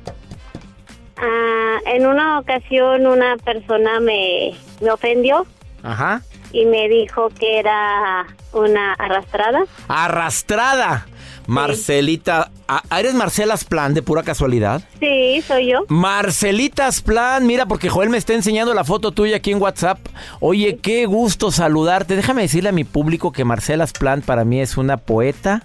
Ah, 1.17 1.79
en 1.87 2.07
una 2.07 2.39
ocasión 2.41 3.07
una 3.07 3.37
persona 3.39 4.01
me, 4.01 4.55
me 4.81 4.91
ofendió 4.91 5.47
Ajá. 5.83 6.23
y 6.53 6.67
me 6.67 6.89
dijo 6.89 7.29
que 7.31 7.59
era 7.59 8.27
una 8.53 8.93
arrastrada. 8.95 9.65
Arrastrada. 9.87 11.07
Marcelita. 11.47 12.51
¿Eres 12.91 13.15
Marcela 13.15 13.57
Plan 13.57 13.95
de 13.95 14.03
pura 14.03 14.23
casualidad? 14.23 14.83
Sí, 15.01 15.43
soy 15.47 15.71
yo. 15.71 15.85
Marcelita 15.89 16.91
Plan, 17.05 17.47
mira, 17.47 17.65
porque 17.65 17.89
Joel 17.89 18.11
me 18.11 18.19
está 18.19 18.35
enseñando 18.35 18.75
la 18.75 18.85
foto 18.85 19.13
tuya 19.13 19.37
aquí 19.37 19.53
en 19.53 19.63
WhatsApp. 19.63 19.99
Oye, 20.41 20.79
qué 20.83 21.07
gusto 21.07 21.51
saludarte. 21.51 22.17
Déjame 22.17 22.43
decirle 22.43 22.69
a 22.69 22.73
mi 22.73 22.85
público 22.85 23.33
que 23.33 23.47
Marcela 23.47 23.87
Plan 23.87 24.21
para 24.21 24.45
mí 24.45 24.61
es 24.61 24.77
una 24.77 24.99
poeta 24.99 25.63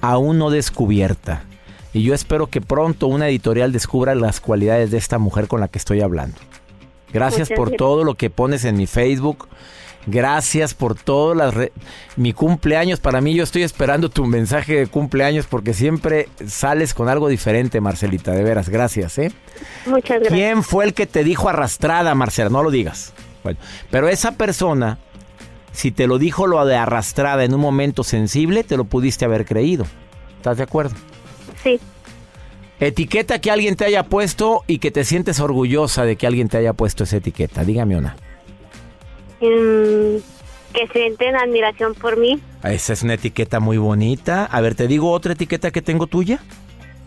aún 0.00 0.38
no 0.38 0.50
descubierta. 0.50 1.42
Y 1.92 2.02
yo 2.02 2.14
espero 2.14 2.46
que 2.48 2.60
pronto 2.60 3.06
una 3.06 3.28
editorial 3.28 3.72
descubra 3.72 4.14
las 4.14 4.40
cualidades 4.40 4.90
de 4.90 4.98
esta 4.98 5.18
mujer 5.18 5.48
con 5.48 5.60
la 5.60 5.68
que 5.68 5.78
estoy 5.78 6.00
hablando. 6.02 6.36
Gracias 7.12 7.48
Muchas 7.48 7.56
por 7.56 7.68
gracias. 7.68 7.78
todo 7.78 8.04
lo 8.04 8.14
que 8.14 8.28
pones 8.30 8.64
en 8.64 8.76
mi 8.76 8.86
Facebook. 8.86 9.48
Gracias 10.06 10.74
por 10.74 10.94
todo 10.94 11.34
las 11.34 11.52
re- 11.54 11.72
mi 12.16 12.32
cumpleaños. 12.32 13.00
Para 13.00 13.20
mí 13.20 13.34
yo 13.34 13.42
estoy 13.42 13.62
esperando 13.62 14.08
tu 14.10 14.24
mensaje 14.26 14.74
de 14.76 14.86
cumpleaños 14.86 15.46
porque 15.46 15.74
siempre 15.74 16.28
sales 16.46 16.94
con 16.94 17.08
algo 17.08 17.28
diferente, 17.28 17.80
Marcelita. 17.80 18.32
De 18.32 18.42
veras, 18.42 18.68
gracias, 18.68 19.18
¿eh? 19.18 19.32
Muchas 19.86 20.20
gracias. 20.20 20.32
¿Quién 20.32 20.62
fue 20.62 20.84
el 20.86 20.94
que 20.94 21.06
te 21.06 21.24
dijo 21.24 21.48
arrastrada, 21.48 22.14
Marcela? 22.14 22.48
No 22.48 22.62
lo 22.62 22.70
digas. 22.70 23.12
Bueno, 23.42 23.58
pero 23.90 24.08
esa 24.08 24.32
persona, 24.32 24.98
si 25.72 25.90
te 25.90 26.06
lo 26.06 26.18
dijo 26.18 26.46
lo 26.46 26.64
de 26.64 26.76
arrastrada 26.76 27.44
en 27.44 27.52
un 27.54 27.60
momento 27.60 28.02
sensible, 28.04 28.64
te 28.64 28.76
lo 28.76 28.84
pudiste 28.84 29.24
haber 29.24 29.44
creído. 29.44 29.84
¿Estás 30.36 30.56
de 30.58 30.62
acuerdo? 30.62 30.94
Sí, 31.62 31.80
Etiqueta 32.80 33.40
que 33.40 33.50
alguien 33.50 33.74
te 33.74 33.84
haya 33.84 34.04
puesto 34.04 34.62
y 34.68 34.78
que 34.78 34.92
te 34.92 35.04
sientes 35.04 35.40
orgullosa 35.40 36.04
de 36.04 36.14
que 36.14 36.28
alguien 36.28 36.48
te 36.48 36.58
haya 36.58 36.72
puesto 36.74 37.02
esa 37.04 37.16
etiqueta. 37.16 37.64
Dígame 37.64 37.96
una. 37.96 38.14
mm, 39.40 40.16
que 40.72 40.86
sienten 40.92 41.34
admiración 41.36 41.94
por 41.94 42.16
mí. 42.18 42.40
Esa 42.62 42.92
es 42.92 43.02
una 43.02 43.14
etiqueta 43.14 43.58
muy 43.60 43.78
bonita. 43.78 44.44
A 44.44 44.60
ver, 44.60 44.74
te 44.74 44.86
digo 44.86 45.10
otra 45.10 45.32
etiqueta 45.32 45.70
que 45.70 45.82
tengo 45.82 46.06
tuya. 46.06 46.40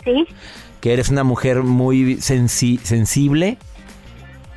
Sí, 0.03 0.25
que 0.81 0.93
eres 0.93 1.09
una 1.09 1.23
mujer 1.23 1.61
muy 1.63 2.15
sensi- 2.17 2.79
sensible, 2.81 3.57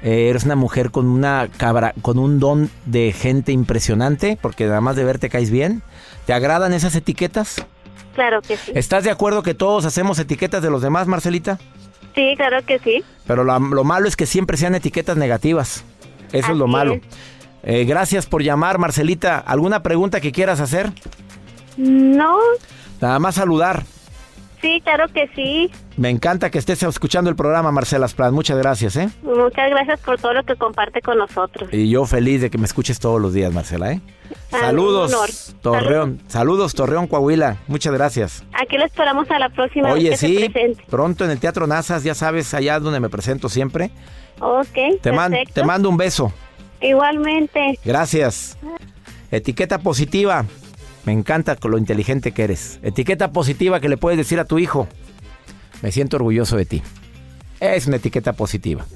eh, 0.03 0.29
eres 0.31 0.45
una 0.45 0.57
mujer 0.57 0.91
con 0.91 1.07
una 1.07 1.49
cabra, 1.57 1.93
con 2.03 2.19
un 2.19 2.41
don 2.41 2.71
de 2.87 3.13
gente 3.13 3.53
impresionante, 3.53 4.39
porque 4.41 4.65
además 4.65 4.97
de 4.97 5.05
verte 5.05 5.29
caes 5.29 5.51
bien. 5.51 5.83
¿Te 6.27 6.33
agradan 6.33 6.73
esas 6.73 6.95
etiquetas? 6.97 7.65
Claro 8.14 8.40
que 8.42 8.56
sí. 8.56 8.73
¿Estás 8.75 9.04
de 9.04 9.11
acuerdo 9.11 9.42
que 9.42 9.54
todos 9.54 9.85
hacemos 9.85 10.18
etiquetas 10.18 10.62
de 10.62 10.71
los 10.71 10.83
demás, 10.83 11.06
Marcelita? 11.06 11.59
Sí, 12.14 12.35
claro 12.37 12.64
que 12.64 12.78
sí. 12.78 13.02
Pero 13.26 13.44
lo, 13.44 13.59
lo 13.59 13.85
malo 13.85 14.06
es 14.06 14.16
que 14.16 14.26
siempre 14.26 14.56
sean 14.56 14.75
etiquetas 14.75 15.16
negativas. 15.16 15.85
Eso 16.33 16.52
es 16.52 16.59
lo 16.59 16.66
malo. 16.66 16.94
es. 16.94 17.02
Eh, 17.64 17.85
gracias 17.85 18.26
por 18.26 18.42
llamar, 18.42 18.78
Marcelita. 18.78 19.38
¿Alguna 19.38 19.83
pregunta 19.83 20.21
que 20.21 20.33
quieras 20.33 20.61
hacer? 20.61 20.92
No, 21.76 22.37
Nada 23.00 23.18
más 23.18 23.35
saludar. 23.35 23.85
Sí, 24.64 24.80
claro 24.83 25.06
que 25.09 25.28
sí. 25.35 25.71
Me 25.97 26.11
encanta 26.11 26.50
que 26.50 26.59
estés 26.59 26.83
escuchando 26.83 27.30
el 27.30 27.37
programa, 27.37 27.71
Marcela 27.71 28.09
Splan. 28.09 28.33
Muchas 28.35 28.59
gracias, 28.59 28.97
¿eh? 28.97 29.09
Muchas 29.23 29.71
gracias 29.71 30.00
por 30.00 30.18
todo 30.18 30.33
lo 30.33 30.42
que 30.44 30.56
comparte 30.56 31.00
con 31.02 31.18
nosotros. 31.18 31.68
Y 31.73 31.88
yo 31.90 32.04
feliz 32.06 32.40
de 32.40 32.50
que 32.50 32.59
me 32.59 32.64
escuches 32.64 32.99
todos 32.99 33.21
los 33.21 33.33
días, 33.35 33.52
Marcela, 33.52 33.92
¿eh? 33.92 34.00
Ah, 34.52 34.59
Saludos. 34.61 35.54
Torreón. 35.62 36.21
Saludos, 36.28 36.75
Torreón, 36.75 37.06
Coahuila. 37.06 37.59
Muchas 37.68 37.92
gracias. 37.92 38.44
Aquí 38.61 38.76
lo 38.78 38.85
esperamos 38.85 39.30
a 39.30 39.38
la 39.38 39.49
próxima 39.50 39.88
vez 39.88 39.97
Oye, 39.99 40.11
que 40.11 40.16
sí, 40.16 40.38
se 40.52 40.76
pronto 40.88 41.25
en 41.25 41.30
el 41.30 41.38
Teatro 41.38 41.66
Nazas, 41.66 42.02
ya 42.02 42.14
sabes, 42.14 42.52
allá 42.54 42.80
donde 42.80 43.00
me 43.00 43.09
presento 43.11 43.49
siempre. 43.49 43.90
Ok, 44.40 45.00
Te, 45.00 45.12
man- 45.12 45.30
perfecto. 45.33 45.54
te 45.61 45.64
mando 45.64 45.88
un 45.88 45.97
beso. 45.97 46.33
Igualmente. 46.80 47.78
Gracias. 47.85 48.56
Etiqueta 49.30 49.78
positiva. 49.78 50.44
Me 51.04 51.12
encanta 51.12 51.56
con 51.56 51.70
lo 51.70 51.78
inteligente 51.78 52.32
que 52.32 52.44
eres. 52.44 52.78
Etiqueta 52.82 53.30
positiva 53.32 53.80
que 53.80 53.88
le 53.88 53.96
puedes 53.96 54.16
decir 54.16 54.40
a 54.40 54.44
tu 54.44 54.58
hijo. 54.58 54.88
Me 55.82 55.92
siento 55.92 56.16
orgulloso 56.16 56.56
de 56.56 56.64
ti. 56.66 56.82
Es 57.61 57.87
una 57.87 57.96
etiqueta 57.96 58.32
positiva. 58.32 58.87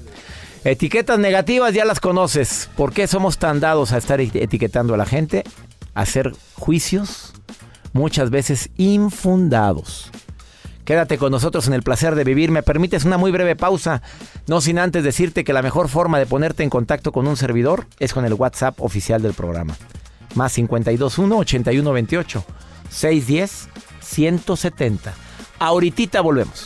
Etiquetas 0.63 1.19
negativas 1.19 1.73
ya 1.73 1.85
las 1.85 1.99
conoces. 1.99 2.69
¿Por 2.75 2.91
qué 2.93 3.07
somos 3.07 3.37
tan 3.37 3.59
dados 3.59 3.91
a 3.93 3.97
estar 3.97 4.19
eti- 4.19 4.41
etiquetando 4.41 4.93
a 4.93 4.97
la 4.97 5.05
gente? 5.05 5.43
A 5.93 6.01
hacer 6.01 6.33
juicios 6.55 7.33
muchas 7.93 8.29
veces 8.29 8.69
infundados. 8.77 10.11
Quédate 10.83 11.19
con 11.19 11.31
nosotros 11.31 11.67
en 11.67 11.73
el 11.73 11.83
placer 11.83 12.15
de 12.15 12.23
vivir. 12.23 12.49
Me 12.49 12.63
permites 12.63 13.05
una 13.05 13.17
muy 13.19 13.31
breve 13.31 13.55
pausa, 13.55 14.01
no 14.47 14.59
sin 14.59 14.79
antes 14.79 15.03
decirte 15.03 15.43
que 15.43 15.53
la 15.53 15.61
mejor 15.61 15.87
forma 15.87 16.17
de 16.17 16.25
ponerte 16.25 16.63
en 16.63 16.71
contacto 16.71 17.11
con 17.11 17.27
un 17.27 17.37
servidor 17.37 17.85
es 17.99 18.13
con 18.13 18.25
el 18.25 18.33
WhatsApp 18.33 18.81
oficial 18.81 19.21
del 19.21 19.33
programa. 19.35 19.77
Más 20.35 20.53
521 20.53 21.37
8128 21.37 22.43
610 22.89 23.69
170. 24.01 25.13
Ahorita 25.59 26.21
volvemos. 26.21 26.65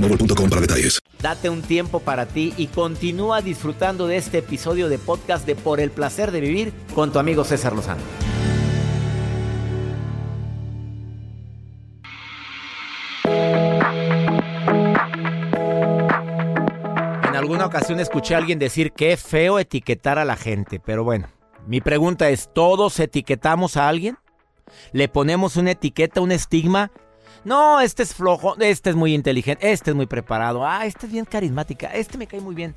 boostmobile.com 0.01 0.49
para 0.49 0.61
detalles. 0.61 0.99
Date 1.21 1.49
un 1.49 1.61
tiempo 1.61 1.99
para 1.99 2.25
ti 2.25 2.53
y 2.57 2.67
continúa 2.67 3.41
disfrutando 3.41 4.07
de 4.07 4.17
este 4.17 4.39
episodio 4.39 4.89
de 4.89 4.97
podcast 4.97 5.45
de 5.45 5.55
Por 5.55 5.79
el 5.79 5.91
placer 5.91 6.31
de 6.31 6.41
vivir 6.41 6.73
con 6.95 7.11
tu 7.11 7.19
amigo 7.19 7.43
César 7.43 7.73
Lozano. 7.73 8.01
En 17.23 17.35
alguna 17.35 17.65
ocasión 17.65 17.99
escuché 17.99 18.35
a 18.35 18.39
alguien 18.39 18.59
decir 18.59 18.91
que 18.91 19.13
es 19.13 19.21
feo 19.21 19.59
etiquetar 19.59 20.17
a 20.17 20.25
la 20.25 20.35
gente, 20.35 20.79
pero 20.79 21.03
bueno, 21.03 21.27
mi 21.67 21.81
pregunta 21.81 22.29
es, 22.29 22.49
¿todos 22.53 22.99
etiquetamos 22.99 23.77
a 23.77 23.87
alguien? 23.87 24.17
¿Le 24.93 25.07
ponemos 25.07 25.57
una 25.57 25.71
etiqueta, 25.71 26.21
un 26.21 26.31
estigma? 26.31 26.91
No, 27.43 27.81
este 27.81 28.03
es 28.03 28.13
flojo, 28.13 28.55
este 28.59 28.91
es 28.91 28.95
muy 28.95 29.15
inteligente, 29.15 29.71
este 29.71 29.91
es 29.91 29.95
muy 29.95 30.05
preparado, 30.05 30.65
ah, 30.65 30.85
este 30.85 31.07
es 31.07 31.11
bien 31.11 31.25
carismática, 31.25 31.87
este 31.87 32.17
me 32.17 32.27
cae 32.27 32.39
muy 32.39 32.53
bien. 32.53 32.75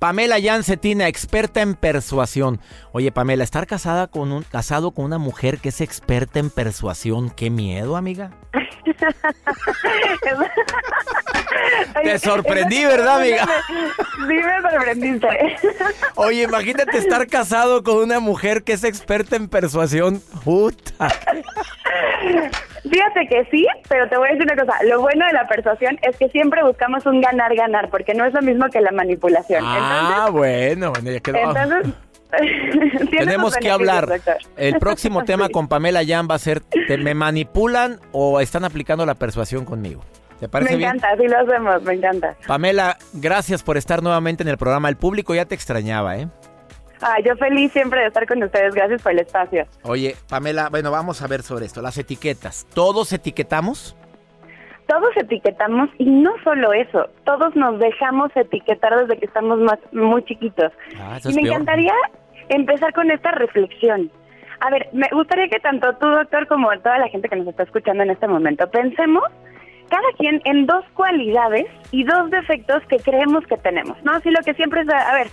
Pamela 0.00 0.36
Jancetina, 0.42 1.06
experta 1.06 1.62
en 1.62 1.76
persuasión. 1.76 2.60
Oye, 2.90 3.12
Pamela, 3.12 3.44
estar 3.44 3.68
casada 3.68 4.08
con 4.08 4.32
un 4.32 4.42
casado 4.42 4.90
con 4.90 5.04
una 5.04 5.18
mujer 5.18 5.58
que 5.58 5.68
es 5.68 5.80
experta 5.80 6.40
en 6.40 6.50
persuasión, 6.50 7.30
qué 7.30 7.50
miedo, 7.50 7.96
amiga. 7.96 8.32
Te 12.02 12.18
sorprendí, 12.18 12.84
¿verdad, 12.84 13.20
amiga? 13.20 13.46
Sí, 14.26 14.26
me 14.26 14.70
sorprendiste. 14.70 15.28
Oye, 16.16 16.42
imagínate 16.42 16.98
estar 16.98 17.24
casado 17.28 17.84
con 17.84 17.98
una 17.98 18.18
mujer 18.18 18.64
que 18.64 18.72
es 18.72 18.82
experta 18.82 19.36
en 19.36 19.46
persuasión. 19.46 20.20
Puta. 20.42 21.08
Fíjate 22.82 23.28
que 23.28 23.44
sí, 23.50 23.66
pero 23.88 24.08
te 24.08 24.16
voy 24.16 24.28
a 24.28 24.32
decir 24.32 24.44
una 24.52 24.60
cosa. 24.64 24.82
Lo 24.84 25.00
bueno 25.00 25.24
de 25.26 25.32
la 25.32 25.46
persuasión 25.46 25.98
es 26.02 26.16
que 26.16 26.28
siempre 26.30 26.62
buscamos 26.64 27.06
un 27.06 27.20
ganar-ganar, 27.20 27.90
porque 27.90 28.12
no 28.14 28.24
es 28.24 28.32
lo 28.34 28.42
mismo 28.42 28.66
que 28.70 28.80
la 28.80 28.90
manipulación. 28.90 29.62
Ah, 29.64 30.28
bueno, 30.32 30.90
bueno, 30.90 31.10
ya 31.12 31.20
quedó. 31.20 31.36
Entonces, 31.38 31.94
Tenemos 33.10 33.56
que 33.56 33.70
hablar. 33.70 34.06
doctor. 34.08 34.36
El 34.56 34.78
próximo 34.78 35.24
tema 35.26 35.46
Sí. 35.46 35.52
con 35.52 35.68
Pamela 35.68 36.00
Jan 36.06 36.26
va 36.30 36.36
a 36.36 36.38
ser, 36.38 36.60
¿te, 36.60 36.96
¿me 36.98 37.14
manipulan 37.14 37.98
o 38.12 38.40
están 38.40 38.64
aplicando 38.64 39.04
la 39.06 39.14
persuasión 39.14 39.64
conmigo? 39.64 40.02
¿Te 40.40 40.48
parece 40.48 40.72
Me 40.72 40.78
bien? 40.78 40.88
encanta, 40.96 41.10
así 41.14 41.28
lo 41.28 41.38
hacemos, 41.38 41.82
me 41.82 41.92
encanta. 41.94 42.34
Pamela, 42.48 42.96
gracias 43.12 43.62
por 43.62 43.76
estar 43.76 44.02
nuevamente 44.02 44.42
en 44.42 44.48
el 44.48 44.58
programa. 44.58 44.88
El 44.88 44.96
público 44.96 45.34
ya 45.34 45.44
te 45.44 45.54
extrañaba, 45.54 46.16
¿eh? 46.16 46.26
Ah, 47.02 47.18
yo 47.24 47.36
feliz 47.36 47.72
siempre 47.72 48.00
de 48.00 48.06
estar 48.06 48.26
con 48.26 48.42
ustedes. 48.42 48.74
Gracias 48.74 49.02
por 49.02 49.12
el 49.12 49.18
espacio. 49.20 49.66
Oye, 49.82 50.14
Pamela, 50.28 50.68
bueno, 50.70 50.90
vamos 50.90 51.20
a 51.22 51.26
ver 51.26 51.42
sobre 51.42 51.66
esto. 51.66 51.82
Las 51.82 51.98
etiquetas. 51.98 52.66
¿Todos 52.74 53.12
etiquetamos? 53.12 53.96
Todos 54.86 55.10
etiquetamos 55.16 55.88
y 55.98 56.04
no 56.04 56.32
solo 56.44 56.72
eso, 56.72 57.08
todos 57.24 57.54
nos 57.56 57.78
dejamos 57.78 58.30
etiquetar 58.34 58.94
desde 59.06 59.18
que 59.18 59.26
estamos 59.26 59.58
más 59.60 59.78
muy 59.92 60.22
chiquitos. 60.24 60.72
Ah, 61.00 61.16
eso 61.18 61.28
y 61.28 61.32
es 61.32 61.36
me 61.36 61.42
peor. 61.42 61.54
encantaría 61.54 61.94
empezar 62.48 62.92
con 62.92 63.10
esta 63.10 63.30
reflexión. 63.30 64.10
A 64.60 64.70
ver, 64.70 64.88
me 64.92 65.08
gustaría 65.12 65.48
que 65.48 65.60
tanto 65.60 65.94
tú, 65.96 66.08
doctor, 66.08 66.46
como 66.46 66.68
toda 66.80 66.98
la 66.98 67.08
gente 67.08 67.28
que 67.28 67.36
nos 67.36 67.46
está 67.46 67.62
escuchando 67.62 68.02
en 68.02 68.10
este 68.10 68.26
momento, 68.28 68.68
pensemos 68.70 69.24
cada 69.88 70.12
quien 70.18 70.40
en 70.44 70.66
dos 70.66 70.84
cualidades 70.94 71.66
y 71.90 72.04
dos 72.04 72.30
defectos 72.30 72.82
que 72.88 72.96
creemos 72.98 73.46
que 73.46 73.56
tenemos, 73.58 73.96
¿no? 74.02 74.12
Así 74.12 74.30
lo 74.30 74.40
que 74.42 74.54
siempre 74.54 74.82
es, 74.82 74.88
a 74.88 75.14
ver, 75.14 75.28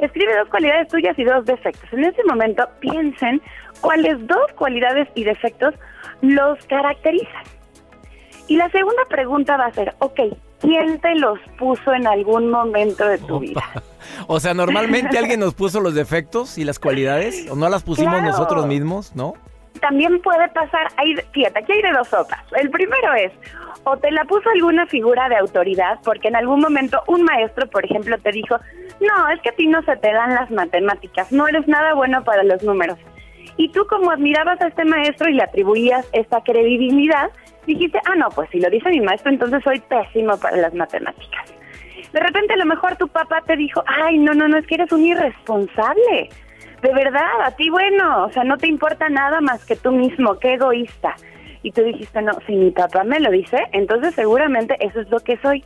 escribe 0.00 0.36
dos 0.36 0.48
cualidades 0.48 0.88
tuyas 0.88 1.18
y 1.18 1.24
dos 1.24 1.44
defectos. 1.44 1.92
En 1.92 2.04
ese 2.04 2.22
momento 2.24 2.68
piensen 2.80 3.40
cuáles 3.80 4.26
dos 4.26 4.52
cualidades 4.56 5.08
y 5.14 5.24
defectos 5.24 5.74
los 6.22 6.58
caracterizan. 6.66 7.42
Y 8.48 8.56
la 8.56 8.68
segunda 8.70 9.02
pregunta 9.08 9.56
va 9.56 9.66
a 9.66 9.72
ser, 9.72 9.94
ok, 10.00 10.20
¿quién 10.60 11.00
te 11.00 11.14
los 11.14 11.38
puso 11.58 11.92
en 11.94 12.06
algún 12.06 12.50
momento 12.50 13.06
de 13.06 13.18
tu 13.18 13.38
vida? 13.38 13.62
O 14.26 14.40
sea, 14.40 14.54
normalmente 14.54 15.18
alguien 15.18 15.40
nos 15.40 15.54
puso 15.54 15.80
los 15.80 15.94
defectos 15.94 16.58
y 16.58 16.64
las 16.64 16.78
cualidades, 16.78 17.48
o 17.50 17.54
no 17.54 17.68
las 17.68 17.82
pusimos 17.84 18.14
Claro. 18.14 18.26
nosotros 18.28 18.66
mismos, 18.66 19.14
¿no? 19.14 19.34
También 19.80 20.20
puede 20.20 20.48
pasar, 20.48 20.88
hay, 20.96 21.16
fíjate, 21.32 21.58
aquí 21.58 21.72
hay 21.72 21.82
de 21.82 21.92
dos 21.92 22.08
sopas. 22.08 22.40
El 22.56 22.70
primero 22.70 23.14
es, 23.14 23.32
o 23.84 23.96
te 23.96 24.10
la 24.10 24.24
puso 24.24 24.48
alguna 24.50 24.86
figura 24.86 25.28
de 25.28 25.36
autoridad, 25.36 25.98
porque 26.04 26.28
en 26.28 26.36
algún 26.36 26.60
momento 26.60 27.02
un 27.06 27.22
maestro, 27.22 27.66
por 27.68 27.84
ejemplo, 27.84 28.18
te 28.18 28.30
dijo, 28.30 28.56
no, 29.00 29.28
es 29.30 29.40
que 29.40 29.50
a 29.50 29.52
ti 29.52 29.66
no 29.66 29.82
se 29.82 29.96
te 29.96 30.12
dan 30.12 30.34
las 30.34 30.50
matemáticas, 30.50 31.32
no 31.32 31.48
eres 31.48 31.66
nada 31.66 31.94
bueno 31.94 32.22
para 32.24 32.42
los 32.42 32.62
números. 32.62 32.98
Y 33.56 33.70
tú 33.70 33.86
como 33.88 34.10
admirabas 34.10 34.60
a 34.60 34.68
este 34.68 34.84
maestro 34.84 35.28
y 35.28 35.34
le 35.34 35.42
atribuías 35.42 36.06
esta 36.12 36.42
credibilidad, 36.42 37.30
dijiste, 37.66 38.00
ah, 38.06 38.14
no, 38.16 38.28
pues 38.30 38.48
si 38.50 38.60
lo 38.60 38.70
dice 38.70 38.90
mi 38.90 39.00
maestro, 39.00 39.30
entonces 39.30 39.62
soy 39.64 39.80
pésimo 39.80 40.38
para 40.38 40.56
las 40.56 40.74
matemáticas. 40.74 41.52
De 42.12 42.20
repente 42.20 42.54
a 42.54 42.56
lo 42.56 42.66
mejor 42.66 42.96
tu 42.96 43.08
papá 43.08 43.42
te 43.46 43.56
dijo, 43.56 43.82
ay, 43.86 44.18
no, 44.18 44.34
no, 44.34 44.48
no, 44.48 44.58
es 44.58 44.66
que 44.66 44.74
eres 44.74 44.92
un 44.92 45.04
irresponsable. 45.04 46.28
De 46.82 46.92
verdad, 46.94 47.42
a 47.44 47.50
ti 47.52 47.68
bueno, 47.68 48.24
o 48.24 48.32
sea, 48.32 48.44
no 48.44 48.56
te 48.56 48.66
importa 48.66 49.08
nada 49.08 49.40
más 49.40 49.64
que 49.66 49.76
tú 49.76 49.92
mismo, 49.92 50.38
qué 50.38 50.54
egoísta. 50.54 51.14
Y 51.62 51.72
tú 51.72 51.82
dijiste, 51.82 52.22
no, 52.22 52.32
si 52.46 52.54
mi 52.54 52.70
papá 52.70 53.04
me 53.04 53.20
lo 53.20 53.30
dice, 53.30 53.58
entonces 53.72 54.14
seguramente 54.14 54.76
eso 54.80 55.00
es 55.00 55.10
lo 55.10 55.20
que 55.20 55.36
soy. 55.38 55.62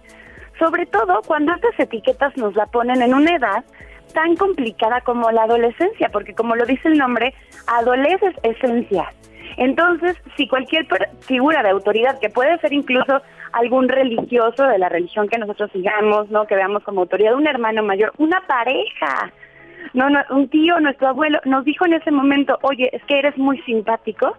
Sobre 0.59 0.87
todo 0.87 1.21
cuando 1.27 1.55
estas 1.55 1.79
etiquetas 1.79 2.37
nos 2.37 2.55
la 2.57 2.67
ponen 2.67 3.01
en 3.01 3.15
una 3.15 3.37
edad 3.37 3.65
tan 4.13 4.37
complicada 4.37 5.01
como 5.03 5.31
la 5.31 5.45
adolescencia, 5.45 6.09
porque 6.09 6.35
como 6.35 6.57
lo 6.57 6.67
dice 6.67 6.89
el 6.89 6.99
nombre, 6.99 7.35
adoleces 7.67 8.35
esencia. 8.43 9.13
Entonces, 9.57 10.17
si 10.37 10.49
cualquier 10.49 10.87
figura 11.21 11.63
de 11.63 11.71
autoridad, 11.71 12.19
que 12.19 12.29
puede 12.29 12.59
ser 12.59 12.73
incluso 12.73 13.21
algún 13.53 13.89
religioso 13.89 14.65
de 14.65 14.79
la 14.79 14.89
religión 14.89 15.29
que 15.29 15.39
nosotros 15.39 15.71
sigamos, 15.73 16.29
¿no? 16.31 16.47
Que 16.47 16.57
veamos 16.57 16.83
como 16.83 17.03
autoridad, 17.03 17.35
un 17.35 17.47
hermano 17.47 17.83
mayor, 17.83 18.13
una 18.19 18.41
pareja, 18.47 19.33
no, 19.95 20.11
no, 20.11 20.21
un 20.31 20.49
tío, 20.49 20.79
nuestro 20.81 21.09
abuelo, 21.09 21.41
nos 21.45 21.65
dijo 21.65 21.87
en 21.87 21.95
ese 21.95 22.11
momento, 22.11 22.59
oye, 22.63 22.91
es 22.93 23.03
que 23.05 23.19
eres 23.19 23.37
muy 23.39 23.59
simpático. 23.63 24.37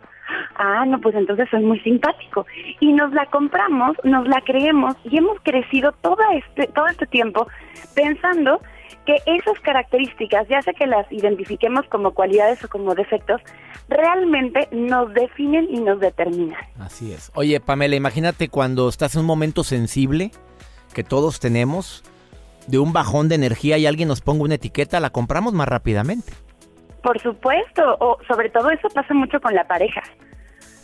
Ah, 0.56 0.86
no, 0.86 1.00
pues 1.00 1.16
entonces 1.16 1.48
soy 1.50 1.64
muy 1.64 1.80
simpático. 1.80 2.46
Y 2.80 2.94
nos 2.94 3.12
la 3.14 3.26
compramos, 3.28 3.96
nos 4.04 4.28
la 4.28 4.42
creemos 4.42 4.96
y 5.06 5.18
hemos 5.18 5.40
crecido 5.42 5.94
todo 6.02 6.18
este, 6.34 6.68
todo 6.68 6.88
este 6.88 7.06
tiempo 7.08 7.48
pensando 7.94 8.60
que 9.06 9.18
esas 9.26 9.60
características, 9.60 10.48
ya 10.48 10.62
sea 10.62 10.74
que 10.74 10.88
las 10.88 11.10
identifiquemos 11.12 11.86
como 11.90 12.12
cualidades 12.14 12.64
o 12.64 12.68
como 12.68 12.96
defectos, 12.96 13.40
realmente 13.88 14.68
nos 14.72 15.14
definen 15.14 15.68
y 15.70 15.80
nos 15.80 16.00
determinan. 16.00 16.60
Así 16.80 17.14
es. 17.14 17.32
Oye, 17.36 17.60
Pamela, 17.60 17.96
imagínate 17.96 18.50
cuando 18.50 18.90
estás 18.90 19.16
en 19.16 19.22
un 19.22 19.28
momento 19.28 19.64
sensible 19.64 20.32
que 20.94 21.04
todos 21.04 21.40
tenemos, 21.40 22.04
de 22.68 22.80
un 22.80 22.94
bajón 22.94 23.30
de 23.30 23.36
energía 23.36 23.78
y 23.78 23.86
alguien 23.86 24.08
nos 24.08 24.22
ponga 24.22 24.44
una 24.44 24.56
etiqueta, 24.56 25.00
la 25.00 25.10
compramos 25.10 25.54
más 25.54 25.68
rápidamente. 25.68 26.34
Por 27.04 27.22
supuesto, 27.22 27.98
o 28.00 28.18
sobre 28.28 28.50
todo 28.50 28.70
eso 28.72 28.88
pasa 28.90 29.14
mucho 29.14 29.40
con 29.40 29.54
la 29.54 29.68
pareja. 29.68 30.02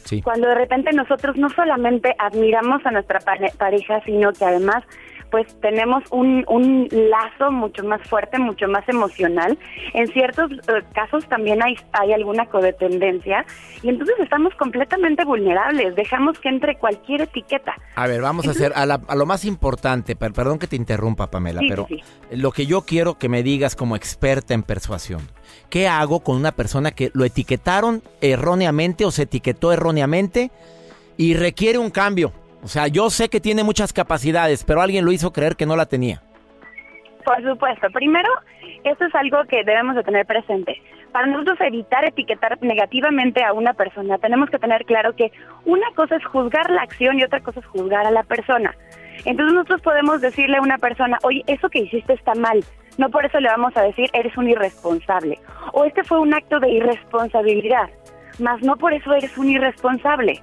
Sí. 0.06 0.22
Cuando 0.22 0.48
de 0.48 0.56
repente 0.56 0.92
nosotros 0.94 1.36
no 1.38 1.50
solamente 1.50 2.16
admiramos 2.20 2.86
a 2.86 2.92
nuestra 2.92 3.20
pareja, 3.58 4.02
sino 4.06 4.32
que 4.34 4.46
además 4.46 4.84
pues 5.32 5.48
tenemos 5.62 6.04
un, 6.12 6.44
un 6.48 6.88
lazo 6.92 7.52
mucho 7.52 7.84
más 7.84 8.02
fuerte, 8.08 8.38
mucho 8.38 8.68
más 8.68 8.88
emocional. 8.88 9.58
En 9.94 10.08
ciertos 10.08 10.52
eh, 10.52 10.84
casos 10.94 11.26
también 11.26 11.64
hay, 11.64 11.76
hay 11.94 12.12
alguna 12.12 12.46
codependencia 12.48 13.46
y 13.82 13.90
entonces 13.90 14.16
estamos 14.20 14.54
completamente 14.56 15.24
vulnerables, 15.24 15.96
dejamos 15.96 16.38
que 16.38 16.50
entre 16.50 16.78
cualquier 16.78 17.22
etiqueta. 17.22 17.74
A 17.96 18.08
ver, 18.08 18.22
vamos 18.22 18.48
a 18.48 18.52
hacer 18.52 18.74
a, 18.76 18.86
lo 18.86 19.26
más 19.26 19.46
importante, 19.46 20.16
perdón 20.16 20.60
que 20.60 20.68
te 20.68 20.76
interrumpa 20.76 21.32
Pamela, 21.32 21.62
pero 21.68 21.88
lo 22.32 22.52
que 22.52 22.66
yo 22.66 22.82
quiero 22.82 23.18
que 23.18 23.30
me 23.30 23.42
digas 23.42 23.76
como 23.76 23.96
experta 23.96 24.54
en 24.54 24.64
persuasión, 24.64 25.22
¿qué 25.70 25.88
hago 25.88 26.20
con 26.20 26.36
una 26.36 26.52
persona 26.52 26.92
que 26.92 27.10
lo 27.14 27.24
etiquetaron 27.24 28.04
erróneamente 28.20 29.06
o 29.06 29.12
se 29.12 29.24
etiquetó 29.24 29.72
erróneamente 29.72 30.52
y 31.16 31.36
requiere 31.36 31.78
un 31.78 31.90
cambio? 31.90 32.34
O 32.64 32.68
sea, 32.68 32.88
yo 32.88 33.10
sé 33.10 33.30
que 33.30 33.40
tiene 33.40 33.64
muchas 33.64 33.92
capacidades, 33.92 34.64
pero 34.64 34.82
alguien 34.82 35.04
lo 35.04 35.12
hizo 35.12 35.34
creer 35.34 35.56
que 35.56 35.66
no 35.66 35.76
la 35.76 35.88
tenía. 35.88 36.22
Por 37.26 37.42
supuesto. 37.44 37.88
Primero, 37.92 38.30
esto 38.84 39.06
es 39.06 39.16
algo 39.16 39.44
que 39.46 39.64
debemos 39.64 39.96
de 39.96 40.04
tener 40.04 40.26
presente. 40.26 40.82
Para 41.12 41.28
nosotros 41.28 41.60
evitar 41.62 42.06
etiquetar 42.06 42.58
negativamente 42.62 43.44
a 43.44 43.54
una 43.54 43.74
persona, 43.74 44.18
tenemos 44.18 44.50
que 44.50 44.60
tener 44.60 44.86
claro 44.86 45.14
que 45.16 45.32
una 45.66 45.88
cosa 45.96 46.16
es 46.16 46.26
juzgar 46.26 46.70
la 46.70 46.84
acción 46.84 47.20
y 47.20 47.24
otra 47.24 47.42
cosa 47.42 47.60
es 47.60 47.66
juzgar 47.66 48.06
a 48.06 48.12
la 48.12 48.24
persona. 48.24 48.74
Entonces 49.26 49.54
nosotros 49.54 49.82
podemos 49.82 50.22
decirle 50.22 50.58
a 50.58 50.62
una 50.62 50.78
persona, 50.78 51.18
oye, 51.24 51.44
eso 51.48 51.70
que 51.70 51.80
hiciste 51.80 52.14
está 52.14 52.34
mal. 52.36 52.64
No 52.98 53.10
por 53.10 53.26
eso 53.26 53.40
le 53.40 53.50
vamos 53.50 53.76
a 53.76 53.82
decir, 53.82 54.10
eres 54.14 54.36
un 54.38 54.50
irresponsable. 54.50 55.38
O 55.74 55.84
este 55.84 56.04
fue 56.04 56.20
un 56.20 56.34
acto 56.34 56.60
de 56.60 56.70
irresponsabilidad. 56.70 57.90
Más 58.40 58.62
no 58.62 58.78
por 58.78 58.94
eso 58.94 59.14
eres 59.14 59.38
un 59.38 59.50
irresponsable 59.50 60.42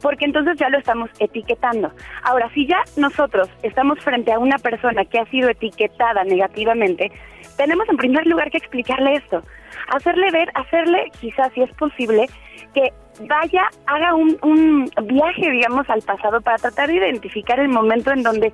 porque 0.00 0.24
entonces 0.24 0.56
ya 0.58 0.68
lo 0.68 0.78
estamos 0.78 1.10
etiquetando. 1.18 1.92
Ahora, 2.22 2.50
si 2.54 2.66
ya 2.66 2.82
nosotros 2.96 3.48
estamos 3.62 3.98
frente 4.00 4.32
a 4.32 4.38
una 4.38 4.58
persona 4.58 5.04
que 5.04 5.18
ha 5.18 5.26
sido 5.26 5.48
etiquetada 5.48 6.24
negativamente, 6.24 7.10
tenemos 7.56 7.88
en 7.88 7.96
primer 7.96 8.26
lugar 8.26 8.50
que 8.50 8.58
explicarle 8.58 9.14
esto, 9.14 9.42
hacerle 9.88 10.30
ver, 10.30 10.50
hacerle 10.54 11.10
quizás 11.20 11.52
si 11.54 11.62
es 11.62 11.72
posible 11.74 12.26
que 12.74 12.92
vaya, 13.28 13.62
haga 13.86 14.14
un, 14.14 14.90
viaje, 15.04 15.50
digamos, 15.50 15.88
al 15.90 16.00
pasado 16.02 16.40
para 16.40 16.56
tratar 16.58 16.88
de 16.88 16.96
identificar 16.96 17.60
el 17.60 17.68
momento 17.68 18.12
en 18.12 18.22
donde 18.22 18.52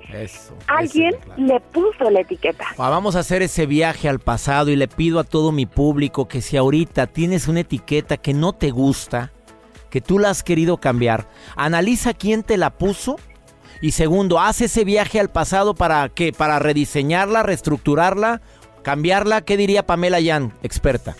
alguien 0.67 1.15
le 1.37 1.59
puso 1.59 2.09
la 2.09 2.21
etiqueta. 2.21 2.65
Ah, 2.77 2.89
vamos 2.89 3.15
a 3.15 3.19
hacer 3.19 3.41
ese 3.41 3.65
viaje 3.65 4.09
al 4.09 4.19
pasado 4.19 4.69
y 4.69 4.75
le 4.75 4.87
pido 4.87 5.19
a 5.19 5.23
todo 5.23 5.51
mi 5.51 5.65
público 5.65 6.27
que 6.27 6.41
si 6.41 6.57
ahorita 6.57 7.07
tienes 7.07 7.47
una 7.47 7.61
etiqueta 7.61 8.17
que 8.17 8.33
no 8.33 8.53
te 8.53 8.71
gusta, 8.71 9.31
que 9.89 10.01
tú 10.01 10.19
la 10.19 10.29
has 10.29 10.43
querido 10.43 10.77
cambiar, 10.77 11.25
analiza 11.55 12.13
quién 12.13 12.43
te 12.43 12.57
la 12.57 12.71
puso 12.71 13.17
y 13.81 13.91
segundo, 13.91 14.39
haz 14.39 14.61
ese 14.61 14.83
viaje 14.83 15.19
al 15.19 15.29
pasado 15.29 15.75
para 15.75 16.09
qué, 16.09 16.31
para 16.31 16.59
rediseñarla, 16.59 17.43
reestructurarla, 17.43 18.41
cambiarla. 18.83 19.41
¿Qué 19.41 19.57
diría 19.57 19.85
Pamela 19.85 20.19
Yan, 20.19 20.51
experta? 20.63 21.15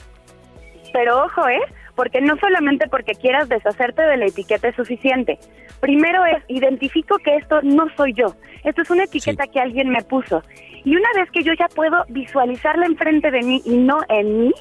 Pero 0.91 1.23
ojo, 1.23 1.47
¿eh? 1.47 1.61
Porque 1.95 2.21
no 2.21 2.35
solamente 2.37 2.87
porque 2.87 3.13
quieras 3.13 3.49
deshacerte 3.49 4.01
de 4.01 4.17
la 4.17 4.25
etiqueta 4.25 4.69
es 4.69 4.75
suficiente. 4.75 5.37
Primero 5.79 6.25
es, 6.25 6.43
identifico 6.47 7.17
que 7.19 7.35
esto 7.35 7.61
no 7.61 7.87
soy 7.95 8.13
yo. 8.13 8.35
Esto 8.63 8.81
es 8.81 8.89
una 8.89 9.03
etiqueta 9.03 9.45
que 9.47 9.59
alguien 9.59 9.89
me 9.89 10.01
puso. 10.01 10.41
Y 10.83 10.95
una 10.95 11.09
vez 11.15 11.29
que 11.31 11.43
yo 11.43 11.53
ya 11.53 11.67
puedo 11.67 12.05
visualizarla 12.09 12.85
enfrente 12.85 13.29
de 13.29 13.41
mí 13.41 13.61
y 13.65 13.77
no 13.77 13.99
en 14.09 14.41
mí, 14.41 14.53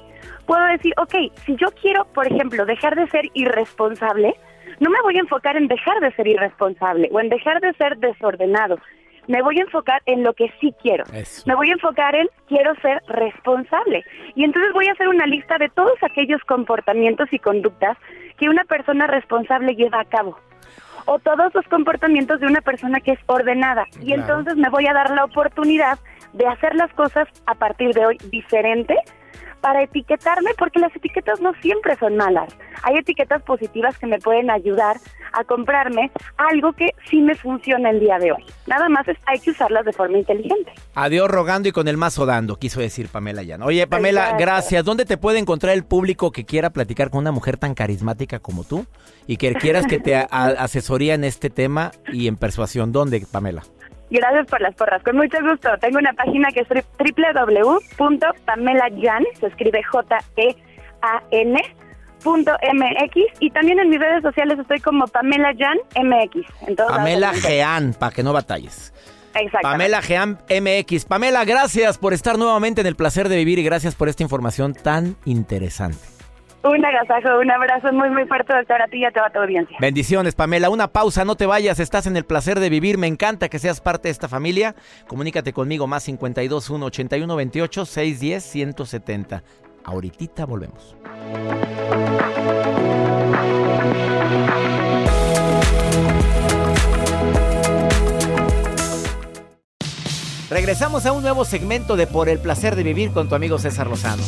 puedo 0.46 0.64
decir, 0.66 0.92
ok, 0.96 1.14
si 1.44 1.56
yo 1.56 1.68
quiero, 1.80 2.04
por 2.06 2.26
ejemplo, 2.26 2.64
dejar 2.64 2.94
de 2.94 3.08
ser 3.08 3.28
irresponsable, 3.34 4.34
no 4.80 4.90
me 4.90 5.00
voy 5.02 5.16
a 5.16 5.20
enfocar 5.20 5.56
en 5.56 5.68
dejar 5.68 6.00
de 6.00 6.12
ser 6.12 6.26
irresponsable 6.26 7.08
o 7.12 7.20
en 7.20 7.28
dejar 7.28 7.60
de 7.60 7.72
ser 7.74 7.98
desordenado. 7.98 8.78
Me 9.26 9.42
voy 9.42 9.58
a 9.58 9.62
enfocar 9.62 10.02
en 10.06 10.22
lo 10.22 10.34
que 10.34 10.52
sí 10.60 10.72
quiero. 10.80 11.04
Me 11.46 11.54
voy 11.56 11.70
a 11.70 11.72
enfocar 11.72 12.14
en 12.14 12.28
quiero 12.46 12.74
ser 12.76 13.02
responsable. 13.08 14.04
Y 14.36 14.44
entonces 14.44 14.72
voy 14.72 14.86
a 14.86 14.92
hacer 14.92 15.08
una 15.08 15.26
lista 15.26 15.58
de 15.58 15.68
todos 15.68 16.00
aquellos 16.02 16.40
comportamientos 16.44 17.32
y 17.32 17.40
conductas 17.40 17.96
que 18.38 18.48
una 18.48 18.64
persona 18.64 19.08
responsable 19.08 19.74
lleva 19.74 20.00
a 20.00 20.04
cabo. 20.04 20.38
O 21.06 21.18
todos 21.18 21.52
los 21.54 21.66
comportamientos 21.66 22.38
de 22.38 22.46
una 22.46 22.60
persona 22.60 23.00
que 23.00 23.12
es 23.12 23.20
ordenada. 23.26 23.86
Y 24.00 24.12
entonces 24.12 24.56
me 24.56 24.68
voy 24.68 24.86
a 24.86 24.92
dar 24.92 25.10
la 25.10 25.24
oportunidad 25.24 25.98
de 26.32 26.46
hacer 26.46 26.74
las 26.76 26.92
cosas 26.92 27.26
a 27.46 27.54
partir 27.54 27.94
de 27.94 28.06
hoy 28.06 28.18
diferente 28.30 28.96
para 29.60 29.82
etiquetarme, 29.82 30.50
porque 30.58 30.78
las 30.78 30.94
etiquetas 30.94 31.40
no 31.40 31.52
siempre 31.60 31.96
son 31.96 32.16
malas. 32.16 32.54
Hay 32.82 32.96
etiquetas 32.96 33.42
positivas 33.42 33.98
que 33.98 34.06
me 34.06 34.18
pueden 34.18 34.50
ayudar 34.50 34.96
a 35.32 35.44
comprarme 35.44 36.10
algo 36.36 36.72
que 36.72 36.94
sí 37.10 37.20
me 37.20 37.34
funciona 37.34 37.90
el 37.90 38.00
día 38.00 38.18
de 38.18 38.32
hoy. 38.32 38.44
Nada 38.66 38.88
más 38.88 39.06
es, 39.08 39.18
hay 39.26 39.38
que 39.38 39.50
usarlas 39.50 39.84
de 39.84 39.92
forma 39.92 40.18
inteligente. 40.18 40.72
Adiós 40.94 41.28
rogando 41.28 41.68
y 41.68 41.72
con 41.72 41.88
el 41.88 41.96
mazo 41.96 42.26
dando, 42.26 42.56
quiso 42.56 42.80
decir 42.80 43.08
Pamela 43.08 43.42
ya. 43.42 43.58
Oye, 43.62 43.86
Pamela, 43.86 44.36
gracias. 44.38 44.84
¿Dónde 44.84 45.04
te 45.04 45.16
puede 45.16 45.38
encontrar 45.38 45.74
el 45.74 45.84
público 45.84 46.32
que 46.32 46.44
quiera 46.44 46.70
platicar 46.70 47.10
con 47.10 47.20
una 47.20 47.32
mujer 47.32 47.56
tan 47.56 47.74
carismática 47.74 48.38
como 48.38 48.64
tú 48.64 48.86
y 49.26 49.36
que 49.36 49.54
quieras 49.54 49.86
que 49.86 49.98
te 49.98 50.16
asesoría 50.16 51.14
en 51.14 51.24
este 51.24 51.50
tema 51.50 51.92
y 52.12 52.28
en 52.28 52.36
persuasión? 52.36 52.92
¿Dónde, 52.92 53.26
Pamela? 53.30 53.62
Gracias 54.10 54.46
por 54.46 54.60
las 54.60 54.74
porras, 54.74 55.02
con 55.02 55.16
mucho 55.16 55.38
gusto. 55.42 55.70
Tengo 55.80 55.98
una 55.98 56.12
página 56.12 56.50
que 56.52 56.60
es 56.60 56.68
www.pamelayan, 56.68 59.24
se 59.40 59.46
escribe 59.46 59.82
J-E-A-N. 59.82 61.62
MX 62.26 63.16
y 63.38 63.50
también 63.50 63.78
en 63.78 63.88
mis 63.88 64.00
redes 64.00 64.20
sociales 64.22 64.58
estoy 64.58 64.80
como 64.80 65.06
Pamela 65.06 65.52
Jan 65.56 65.78
MX. 66.04 66.44
Pamela 66.76 67.32
Jean, 67.34 67.94
para 67.94 68.12
que 68.12 68.24
no 68.24 68.32
batalles. 68.32 68.92
Exacto. 69.34 69.62
Pamela 69.62 70.00
Jean 70.00 70.36
MX. 70.50 71.04
Pamela, 71.04 71.44
gracias 71.44 71.98
por 71.98 72.14
estar 72.14 72.36
nuevamente 72.36 72.80
en 72.80 72.88
el 72.88 72.96
placer 72.96 73.28
de 73.28 73.36
vivir 73.36 73.60
y 73.60 73.62
gracias 73.62 73.94
por 73.94 74.08
esta 74.08 74.24
información 74.24 74.74
tan 74.74 75.14
interesante. 75.24 76.15
Un 76.68 76.84
agasajo, 76.84 77.38
un 77.38 77.50
abrazo 77.50 77.92
muy, 77.92 78.10
muy 78.10 78.26
fuerte, 78.26 78.52
doctor, 78.52 78.82
a 78.82 78.88
ti 78.88 78.98
y 78.98 79.04
a 79.04 79.12
toda 79.12 79.30
tu 79.30 79.38
audiencia. 79.38 79.76
Bendiciones, 79.80 80.34
Pamela. 80.34 80.68
Una 80.68 80.88
pausa, 80.88 81.24
no 81.24 81.36
te 81.36 81.46
vayas, 81.46 81.78
estás 81.78 82.06
en 82.06 82.16
el 82.16 82.24
placer 82.24 82.58
de 82.58 82.70
vivir. 82.70 82.98
Me 82.98 83.06
encanta 83.06 83.48
que 83.48 83.58
seas 83.58 83.80
parte 83.80 84.08
de 84.08 84.12
esta 84.12 84.28
familia. 84.28 84.74
Comunícate 85.06 85.52
conmigo, 85.52 85.86
más 85.86 86.02
52 86.04 86.70
1 86.70 86.86
81 86.86 87.36
28 87.36 87.86
610 87.86 88.44
170. 88.44 89.42
Ahorita 89.84 90.44
volvemos. 90.44 90.96
Regresamos 100.50 101.06
a 101.06 101.12
un 101.12 101.22
nuevo 101.22 101.44
segmento 101.44 101.96
de 101.96 102.06
Por 102.06 102.28
el 102.28 102.38
placer 102.38 102.76
de 102.76 102.82
vivir 102.82 103.12
con 103.12 103.28
tu 103.28 103.34
amigo 103.34 103.58
César 103.58 103.88
Lozano. 103.88 104.22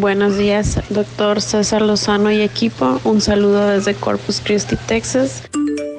Buenos 0.00 0.38
días, 0.38 0.80
doctor 0.88 1.42
César 1.42 1.82
Lozano 1.82 2.32
y 2.32 2.40
equipo. 2.40 2.98
Un 3.04 3.20
saludo 3.20 3.68
desde 3.68 3.94
Corpus 3.94 4.40
Christi, 4.42 4.76
Texas. 4.86 5.42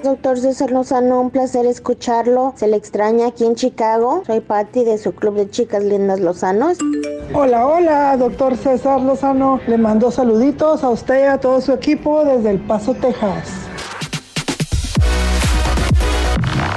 Doctor 0.03 0.39
César 0.39 0.71
Lozano, 0.71 1.21
un 1.21 1.29
placer 1.29 1.67
escucharlo. 1.67 2.55
Se 2.57 2.67
le 2.67 2.75
extraña 2.75 3.27
aquí 3.27 3.45
en 3.45 3.53
Chicago. 3.53 4.23
Soy 4.25 4.39
Patti 4.39 4.83
de 4.83 4.97
su 4.97 5.11
club 5.13 5.35
de 5.35 5.47
chicas 5.47 5.83
lindas 5.83 6.19
Lozanos. 6.19 6.79
Hola, 7.35 7.67
hola, 7.67 8.17
doctor 8.17 8.57
César 8.57 8.99
Lozano. 8.99 9.59
Le 9.67 9.77
mando 9.77 10.09
saluditos 10.09 10.83
a 10.83 10.89
usted 10.89 11.25
y 11.25 11.27
a 11.27 11.37
todo 11.37 11.61
su 11.61 11.71
equipo 11.71 12.25
desde 12.25 12.49
El 12.49 12.59
Paso, 12.61 12.95
Texas. 12.95 13.72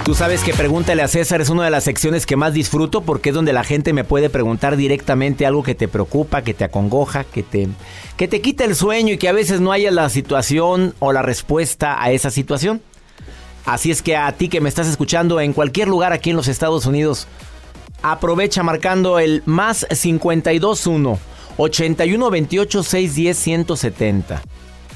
Tú 0.06 0.14
sabes 0.14 0.44
que 0.44 0.54
Pregúntale 0.54 1.02
a 1.02 1.08
César 1.08 1.40
es 1.40 1.50
una 1.50 1.64
de 1.64 1.70
las 1.72 1.82
secciones 1.82 2.26
que 2.26 2.36
más 2.36 2.54
disfruto 2.54 3.00
porque 3.00 3.30
es 3.30 3.34
donde 3.34 3.52
la 3.52 3.64
gente 3.64 3.92
me 3.92 4.04
puede 4.04 4.30
preguntar 4.30 4.76
directamente 4.76 5.46
algo 5.46 5.64
que 5.64 5.74
te 5.74 5.88
preocupa, 5.88 6.42
que 6.42 6.54
te 6.54 6.62
acongoja, 6.62 7.24
que 7.24 7.42
te, 7.42 7.66
que 8.16 8.28
te 8.28 8.40
quita 8.40 8.64
el 8.64 8.76
sueño 8.76 9.14
y 9.14 9.18
que 9.18 9.28
a 9.28 9.32
veces 9.32 9.60
no 9.60 9.72
haya 9.72 9.90
la 9.90 10.08
situación 10.08 10.94
o 11.00 11.12
la 11.12 11.22
respuesta 11.22 12.00
a 12.00 12.12
esa 12.12 12.30
situación. 12.30 12.80
Así 13.64 13.90
es 13.90 14.00
que 14.00 14.16
a 14.16 14.30
ti 14.30 14.48
que 14.48 14.60
me 14.60 14.68
estás 14.68 14.86
escuchando 14.86 15.40
en 15.40 15.52
cualquier 15.52 15.88
lugar 15.88 16.12
aquí 16.12 16.30
en 16.30 16.36
los 16.36 16.46
Estados 16.46 16.86
Unidos, 16.86 17.26
aprovecha 18.00 18.62
marcando 18.62 19.18
el 19.18 19.42
más 19.44 19.84
521 19.88 21.18
81 21.56 22.30
28 22.30 22.82
610 22.84 23.36
170. 23.36 24.42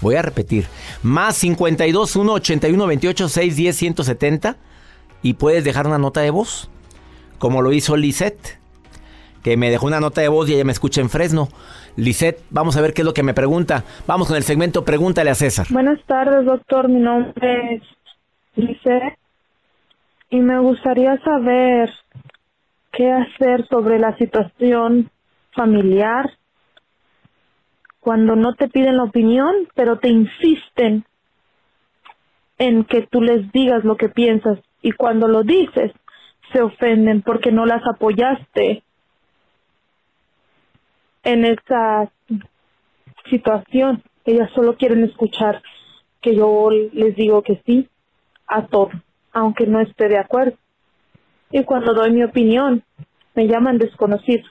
Voy 0.03 0.15
a 0.15 0.23
repetir, 0.23 0.69
más 1.03 1.41
521 1.41 2.33
81 2.33 2.87
28 2.87 3.29
610 3.29 3.77
170 3.77 4.70
y 5.23 5.35
puedes 5.35 5.65
dejar 5.65 5.87
una 5.87 5.99
nota 5.99 6.21
de 6.21 6.31
voz, 6.31 6.71
como 7.39 7.63
lo 7.63 7.73
hizo 7.73 7.97
Lisette, 7.97 8.59
que 9.43 9.57
me 9.57 9.71
dejó 9.71 9.87
una 9.87 10.01
nota 10.01 10.21
de 10.21 10.29
voz 10.29 10.49
y 10.49 10.55
ella 10.55 10.65
me 10.65 10.73
escucha 10.73 11.01
en 11.01 11.11
Fresno. 11.11 11.49
Lisette, 11.97 12.43
vamos 12.51 12.77
a 12.77 12.81
ver 12.81 12.93
qué 12.93 13.03
es 13.03 13.07
lo 13.07 13.15
que 13.15 13.23
me 13.23 13.35
pregunta. 13.35 13.85
Vamos 14.07 14.29
con 14.29 14.37
el 14.37 14.43
segmento 14.43 14.85
Pregúntale 14.85 15.31
a 15.31 15.35
César. 15.35 15.67
Buenas 15.71 16.03
tardes, 16.07 16.45
doctor. 16.45 16.89
Mi 16.89 17.01
nombre 17.01 17.75
es 17.75 17.83
Lisette 18.57 19.19
y 20.31 20.41
me 20.41 20.59
gustaría 20.61 21.19
saber 21.23 21.91
qué 22.93 23.11
hacer 23.11 23.67
sobre 23.69 23.99
la 23.99 24.17
situación 24.17 25.11
familiar 25.55 26.31
cuando 28.01 28.35
no 28.37 28.55
te 28.55 28.69
piden 28.69 28.97
la 28.97 29.05
opinión, 29.05 29.55
pero 29.75 29.99
te 29.99 30.09
insisten 30.09 31.05
en 32.59 32.85
que 32.85 33.07
tú 33.07 33.21
les 33.21 33.51
digas 33.53 33.85
lo 33.85 33.97
que 33.97 34.09
piensas 34.09 34.59
y 34.83 34.93
cuando 34.93 35.29
lo 35.29 35.43
dices 35.43 35.93
se 36.53 36.63
ofenden 36.63 37.23
porque 37.23 37.53
no 37.53 37.67
las 37.67 37.83
apoyaste 37.87 38.83
en 41.23 41.45
esa 41.45 42.11
situación. 43.29 44.03
Ellas 44.25 44.51
solo 44.55 44.77
quieren 44.77 45.05
escuchar 45.05 45.63
que 46.21 46.35
yo 46.35 46.71
les 46.71 47.17
digo 47.17 47.43
que 47.43 47.63
sí 47.65 47.89
a 48.47 48.67
todo, 48.67 48.91
aunque 49.33 49.67
no 49.67 49.81
esté 49.81 50.09
de 50.09 50.19
acuerdo. 50.19 50.57
Y 51.51 51.65
cuando 51.65 51.95
doy 51.95 52.13
mi 52.13 52.23
opinión, 52.23 52.83
me 53.35 53.47
llaman 53.47 53.79
desconocido. 53.79 54.45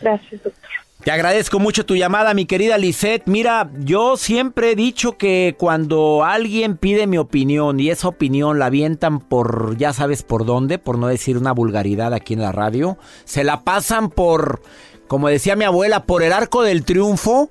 Gracias, 0.00 0.42
doctor. 0.42 0.89
Te 1.02 1.10
agradezco 1.10 1.58
mucho 1.58 1.86
tu 1.86 1.96
llamada, 1.96 2.34
mi 2.34 2.44
querida 2.44 2.76
Lisette. 2.76 3.22
Mira, 3.24 3.70
yo 3.78 4.18
siempre 4.18 4.72
he 4.72 4.76
dicho 4.76 5.16
que 5.16 5.56
cuando 5.58 6.24
alguien 6.24 6.76
pide 6.76 7.06
mi 7.06 7.16
opinión 7.16 7.80
y 7.80 7.88
esa 7.88 8.08
opinión 8.08 8.58
la 8.58 8.66
avientan 8.66 9.18
por, 9.18 9.78
ya 9.78 9.94
sabes 9.94 10.22
por 10.22 10.44
dónde, 10.44 10.78
por 10.78 10.98
no 10.98 11.06
decir 11.06 11.38
una 11.38 11.52
vulgaridad 11.52 12.12
aquí 12.12 12.34
en 12.34 12.42
la 12.42 12.52
radio, 12.52 12.98
se 13.24 13.44
la 13.44 13.62
pasan 13.62 14.10
por, 14.10 14.60
como 15.08 15.28
decía 15.28 15.56
mi 15.56 15.64
abuela, 15.64 16.04
por 16.04 16.22
el 16.22 16.34
arco 16.34 16.62
del 16.62 16.84
triunfo. 16.84 17.48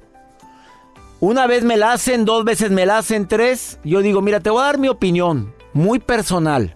Una 1.19 1.47
vez 1.47 1.63
me 1.63 1.75
la 1.75 1.93
hacen, 1.93 2.25
dos 2.25 2.45
veces 2.45 2.69
me 2.69 2.85
la 2.85 2.99
hacen, 2.99 3.27
tres. 3.27 3.79
Yo 3.83 4.03
digo, 4.03 4.21
mira, 4.21 4.41
te 4.41 4.51
voy 4.51 4.61
a 4.61 4.65
dar 4.65 4.77
mi 4.77 4.89
opinión, 4.89 5.55
muy 5.73 5.97
personal. 5.97 6.75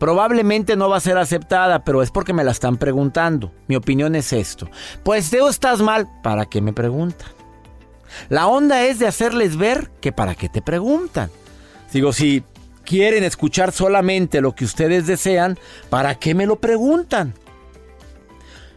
Probablemente 0.00 0.76
no 0.76 0.88
va 0.88 0.96
a 0.96 1.00
ser 1.00 1.18
aceptada, 1.18 1.84
pero 1.84 2.02
es 2.02 2.10
porque 2.10 2.32
me 2.32 2.42
la 2.42 2.52
están 2.52 2.78
preguntando. 2.78 3.52
Mi 3.68 3.76
opinión 3.76 4.14
es 4.14 4.32
esto. 4.32 4.66
Pues 5.02 5.28
Teo, 5.28 5.50
estás 5.50 5.82
mal. 5.82 6.08
¿Para 6.22 6.46
qué 6.46 6.62
me 6.62 6.72
preguntan? 6.72 7.28
La 8.30 8.46
onda 8.46 8.82
es 8.82 8.98
de 8.98 9.06
hacerles 9.06 9.58
ver 9.58 9.90
que 10.00 10.10
para 10.10 10.34
qué 10.34 10.48
te 10.48 10.62
preguntan. 10.62 11.30
Digo, 11.92 12.14
si 12.14 12.42
quieren 12.82 13.24
escuchar 13.24 13.72
solamente 13.72 14.40
lo 14.40 14.54
que 14.54 14.64
ustedes 14.64 15.06
desean, 15.06 15.58
¿para 15.90 16.14
qué 16.14 16.34
me 16.34 16.46
lo 16.46 16.58
preguntan? 16.58 17.34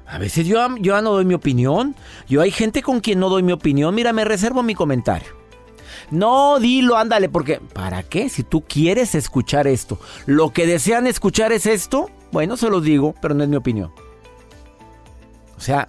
A 0.05 0.17
veces 0.17 0.45
yo, 0.45 0.59
yo 0.81 1.01
no 1.01 1.11
doy 1.11 1.23
mi 1.23 1.35
opinión. 1.35 1.95
Yo 2.27 2.41
hay 2.41 2.51
gente 2.51 2.81
con 2.81 2.99
quien 2.99 3.21
no 3.21 3.29
doy 3.29 3.43
mi 3.43 3.53
opinión. 3.53 3.95
Mira, 3.95 4.11
me 4.11 4.25
reservo 4.25 4.61
mi 4.61 4.75
comentario. 4.75 5.42
No, 6.13 6.59
dilo, 6.59 6.95
ándale, 6.95 7.27
porque 7.27 7.59
¿para 7.73 8.03
qué? 8.03 8.29
Si 8.29 8.43
tú 8.43 8.61
quieres 8.61 9.15
escuchar 9.15 9.65
esto, 9.65 9.99
lo 10.27 10.53
que 10.53 10.67
desean 10.67 11.07
escuchar 11.07 11.51
es 11.51 11.65
esto, 11.65 12.11
bueno, 12.31 12.55
se 12.55 12.69
los 12.69 12.83
digo, 12.83 13.15
pero 13.19 13.33
no 13.33 13.41
es 13.41 13.49
mi 13.49 13.55
opinión. 13.55 13.91
O 15.57 15.59
sea, 15.59 15.87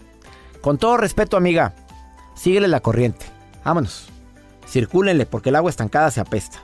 con 0.62 0.78
todo 0.78 0.96
respeto, 0.96 1.36
amiga, 1.36 1.74
síguele 2.34 2.68
la 2.68 2.80
corriente. 2.80 3.26
Vámonos. 3.66 4.08
Circúlenle, 4.66 5.26
porque 5.26 5.50
el 5.50 5.56
agua 5.56 5.68
estancada 5.68 6.10
se 6.10 6.22
apesta. 6.22 6.62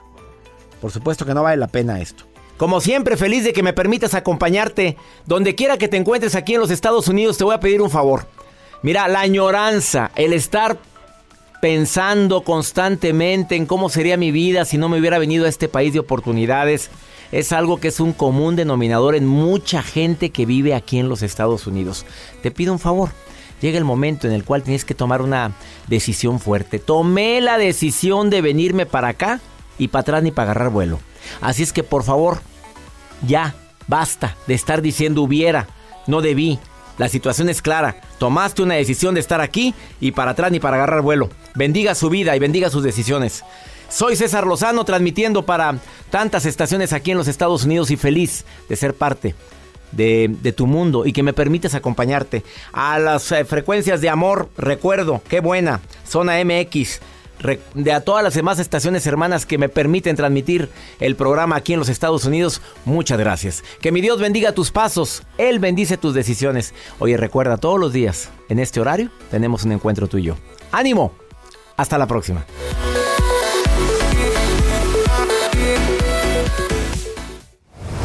Por 0.81 0.89
supuesto 0.89 1.23
que 1.23 1.35
no 1.35 1.43
vale 1.43 1.57
la 1.57 1.67
pena 1.67 2.01
esto. 2.01 2.23
Como 2.57 2.81
siempre, 2.81 3.15
feliz 3.15 3.43
de 3.43 3.53
que 3.53 3.61
me 3.61 3.73
permitas 3.73 4.15
acompañarte. 4.15 4.97
Donde 5.27 5.53
quiera 5.53 5.77
que 5.77 5.87
te 5.87 5.97
encuentres 5.97 6.33
aquí 6.33 6.55
en 6.55 6.61
los 6.61 6.71
Estados 6.71 7.07
Unidos, 7.07 7.37
te 7.37 7.43
voy 7.43 7.53
a 7.53 7.59
pedir 7.59 7.83
un 7.83 7.91
favor. 7.91 8.27
Mira, 8.81 9.07
la 9.07 9.19
añoranza, 9.19 10.09
el 10.15 10.33
estar 10.33 10.79
pensando 11.61 12.43
constantemente 12.43 13.55
en 13.55 13.67
cómo 13.67 13.89
sería 13.89 14.17
mi 14.17 14.31
vida 14.31 14.65
si 14.65 14.77
no 14.77 14.89
me 14.89 14.99
hubiera 14.99 15.19
venido 15.19 15.45
a 15.45 15.49
este 15.49 15.69
país 15.69 15.93
de 15.93 15.99
oportunidades. 15.99 16.89
Es 17.31 17.53
algo 17.53 17.79
que 17.79 17.87
es 17.87 18.01
un 18.01 18.11
común 18.11 18.57
denominador 18.57 19.15
en 19.15 19.25
mucha 19.25 19.81
gente 19.83 20.31
que 20.31 20.45
vive 20.45 20.73
aquí 20.73 20.99
en 20.99 21.07
los 21.07 21.21
Estados 21.21 21.67
Unidos. 21.67 22.05
Te 22.41 22.51
pido 22.51 22.73
un 22.73 22.79
favor. 22.79 23.11
Llega 23.61 23.77
el 23.77 23.85
momento 23.85 24.27
en 24.27 24.33
el 24.33 24.43
cual 24.43 24.63
tienes 24.63 24.83
que 24.83 24.95
tomar 24.95 25.21
una 25.21 25.51
decisión 25.87 26.39
fuerte. 26.39 26.79
Tomé 26.79 27.39
la 27.39 27.59
decisión 27.59 28.31
de 28.31 28.41
venirme 28.41 28.87
para 28.87 29.09
acá 29.09 29.39
y 29.77 29.87
para 29.87 30.01
atrás 30.01 30.23
ni 30.23 30.31
para 30.31 30.51
agarrar 30.51 30.71
vuelo. 30.71 30.99
Así 31.41 31.61
es 31.61 31.71
que 31.71 31.83
por 31.83 32.03
favor, 32.03 32.41
ya, 33.25 33.53
basta 33.87 34.35
de 34.47 34.55
estar 34.55 34.81
diciendo 34.81 35.21
hubiera, 35.21 35.67
no 36.07 36.21
debí, 36.21 36.59
la 37.01 37.09
situación 37.09 37.49
es 37.49 37.63
clara. 37.63 37.95
Tomaste 38.19 38.61
una 38.61 38.75
decisión 38.75 39.15
de 39.15 39.21
estar 39.21 39.41
aquí 39.41 39.73
y 39.99 40.11
para 40.11 40.31
atrás 40.31 40.51
ni 40.51 40.59
para 40.59 40.77
agarrar 40.77 41.01
vuelo. 41.01 41.31
Bendiga 41.55 41.95
su 41.95 42.11
vida 42.11 42.35
y 42.35 42.39
bendiga 42.39 42.69
sus 42.69 42.83
decisiones. 42.83 43.43
Soy 43.89 44.15
César 44.15 44.45
Lozano 44.45 44.85
transmitiendo 44.85 45.43
para 45.43 45.79
tantas 46.11 46.45
estaciones 46.45 46.93
aquí 46.93 47.09
en 47.09 47.17
los 47.17 47.27
Estados 47.27 47.63
Unidos 47.63 47.89
y 47.89 47.97
feliz 47.97 48.45
de 48.69 48.75
ser 48.75 48.93
parte 48.93 49.33
de, 49.91 50.53
tu 50.55 50.67
mundo 50.67 51.07
y 51.07 51.11
que 51.11 51.23
me 51.23 51.33
permites 51.33 51.73
acompañarte 51.73 52.43
a 52.71 52.99
las 52.99 53.31
eh, 53.31 53.45
frecuencias 53.45 53.99
de 53.99 54.09
amor. 54.09 54.49
Recuerdo, 54.55 55.23
qué 55.27 55.39
buena, 55.39 55.81
zona 56.07 56.33
MX 56.45 56.99
de 57.73 57.91
a 57.91 58.01
todas 58.01 58.23
las 58.23 58.33
demás 58.33 58.59
estaciones 58.59 59.05
hermanas 59.07 59.45
que 59.45 59.57
me 59.57 59.69
permiten 59.69 60.15
transmitir 60.15 60.69
el 60.99 61.15
programa 61.15 61.55
aquí 61.55 61.73
en 61.73 61.79
los 61.79 61.89
Estados 61.89 62.25
Unidos, 62.25 62.61
muchas 62.85 63.19
gracias. 63.19 63.63
Que 63.81 63.91
mi 63.91 64.01
Dios 64.01 64.19
bendiga 64.19 64.53
tus 64.53 64.71
pasos, 64.71 65.23
Él 65.37 65.59
bendice 65.59 65.97
tus 65.97 66.13
decisiones. 66.13 66.73
Oye, 66.99 67.17
recuerda, 67.17 67.57
todos 67.57 67.79
los 67.79 67.93
días, 67.93 68.29
en 68.49 68.59
este 68.59 68.79
horario, 68.79 69.09
tenemos 69.29 69.63
un 69.63 69.71
encuentro 69.71 70.07
tuyo. 70.07 70.37
¡Ánimo! 70.71 71.13
Hasta 71.77 71.97
la 71.97 72.07
próxima. 72.07 72.45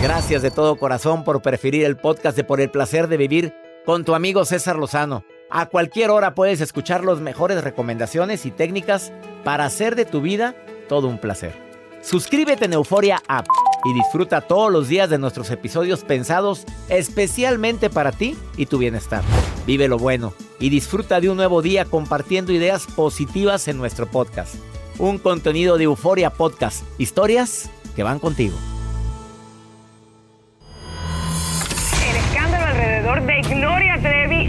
Gracias 0.02 0.42
de 0.42 0.50
todo 0.50 0.76
corazón 0.76 1.24
por 1.24 1.42
preferir 1.42 1.84
el 1.84 1.96
podcast 1.96 2.36
de 2.36 2.44
Por 2.44 2.60
el 2.60 2.70
Placer 2.70 3.08
de 3.08 3.16
Vivir 3.16 3.54
con 3.84 4.04
tu 4.04 4.14
amigo 4.14 4.44
César 4.44 4.76
Lozano. 4.76 5.24
A 5.48 5.66
cualquier 5.66 6.10
hora 6.10 6.34
puedes 6.34 6.60
escuchar 6.60 7.04
las 7.04 7.20
mejores 7.20 7.62
recomendaciones 7.62 8.46
y 8.46 8.50
técnicas 8.50 9.12
para 9.44 9.64
hacer 9.64 9.94
de 9.94 10.04
tu 10.04 10.20
vida 10.20 10.56
todo 10.88 11.06
un 11.06 11.18
placer. 11.18 11.54
Suscríbete 12.02 12.64
en 12.64 12.72
Euforia 12.72 13.22
App 13.28 13.46
y 13.84 13.94
disfruta 13.94 14.40
todos 14.40 14.72
los 14.72 14.88
días 14.88 15.08
de 15.08 15.18
nuestros 15.18 15.50
episodios 15.50 16.04
pensados 16.04 16.64
especialmente 16.88 17.90
para 17.90 18.12
ti 18.12 18.36
y 18.56 18.66
tu 18.66 18.78
bienestar. 18.78 19.22
Vive 19.66 19.88
lo 19.88 19.98
bueno 19.98 20.34
y 20.58 20.70
disfruta 20.70 21.20
de 21.20 21.30
un 21.30 21.36
nuevo 21.36 21.62
día 21.62 21.84
compartiendo 21.84 22.52
ideas 22.52 22.86
positivas 22.86 23.68
en 23.68 23.78
nuestro 23.78 24.06
podcast. 24.06 24.56
Un 24.98 25.18
contenido 25.18 25.78
de 25.78 25.84
Euforia 25.84 26.30
Podcast, 26.30 26.84
historias 26.98 27.70
que 27.94 28.02
van 28.02 28.18
contigo. 28.18 28.56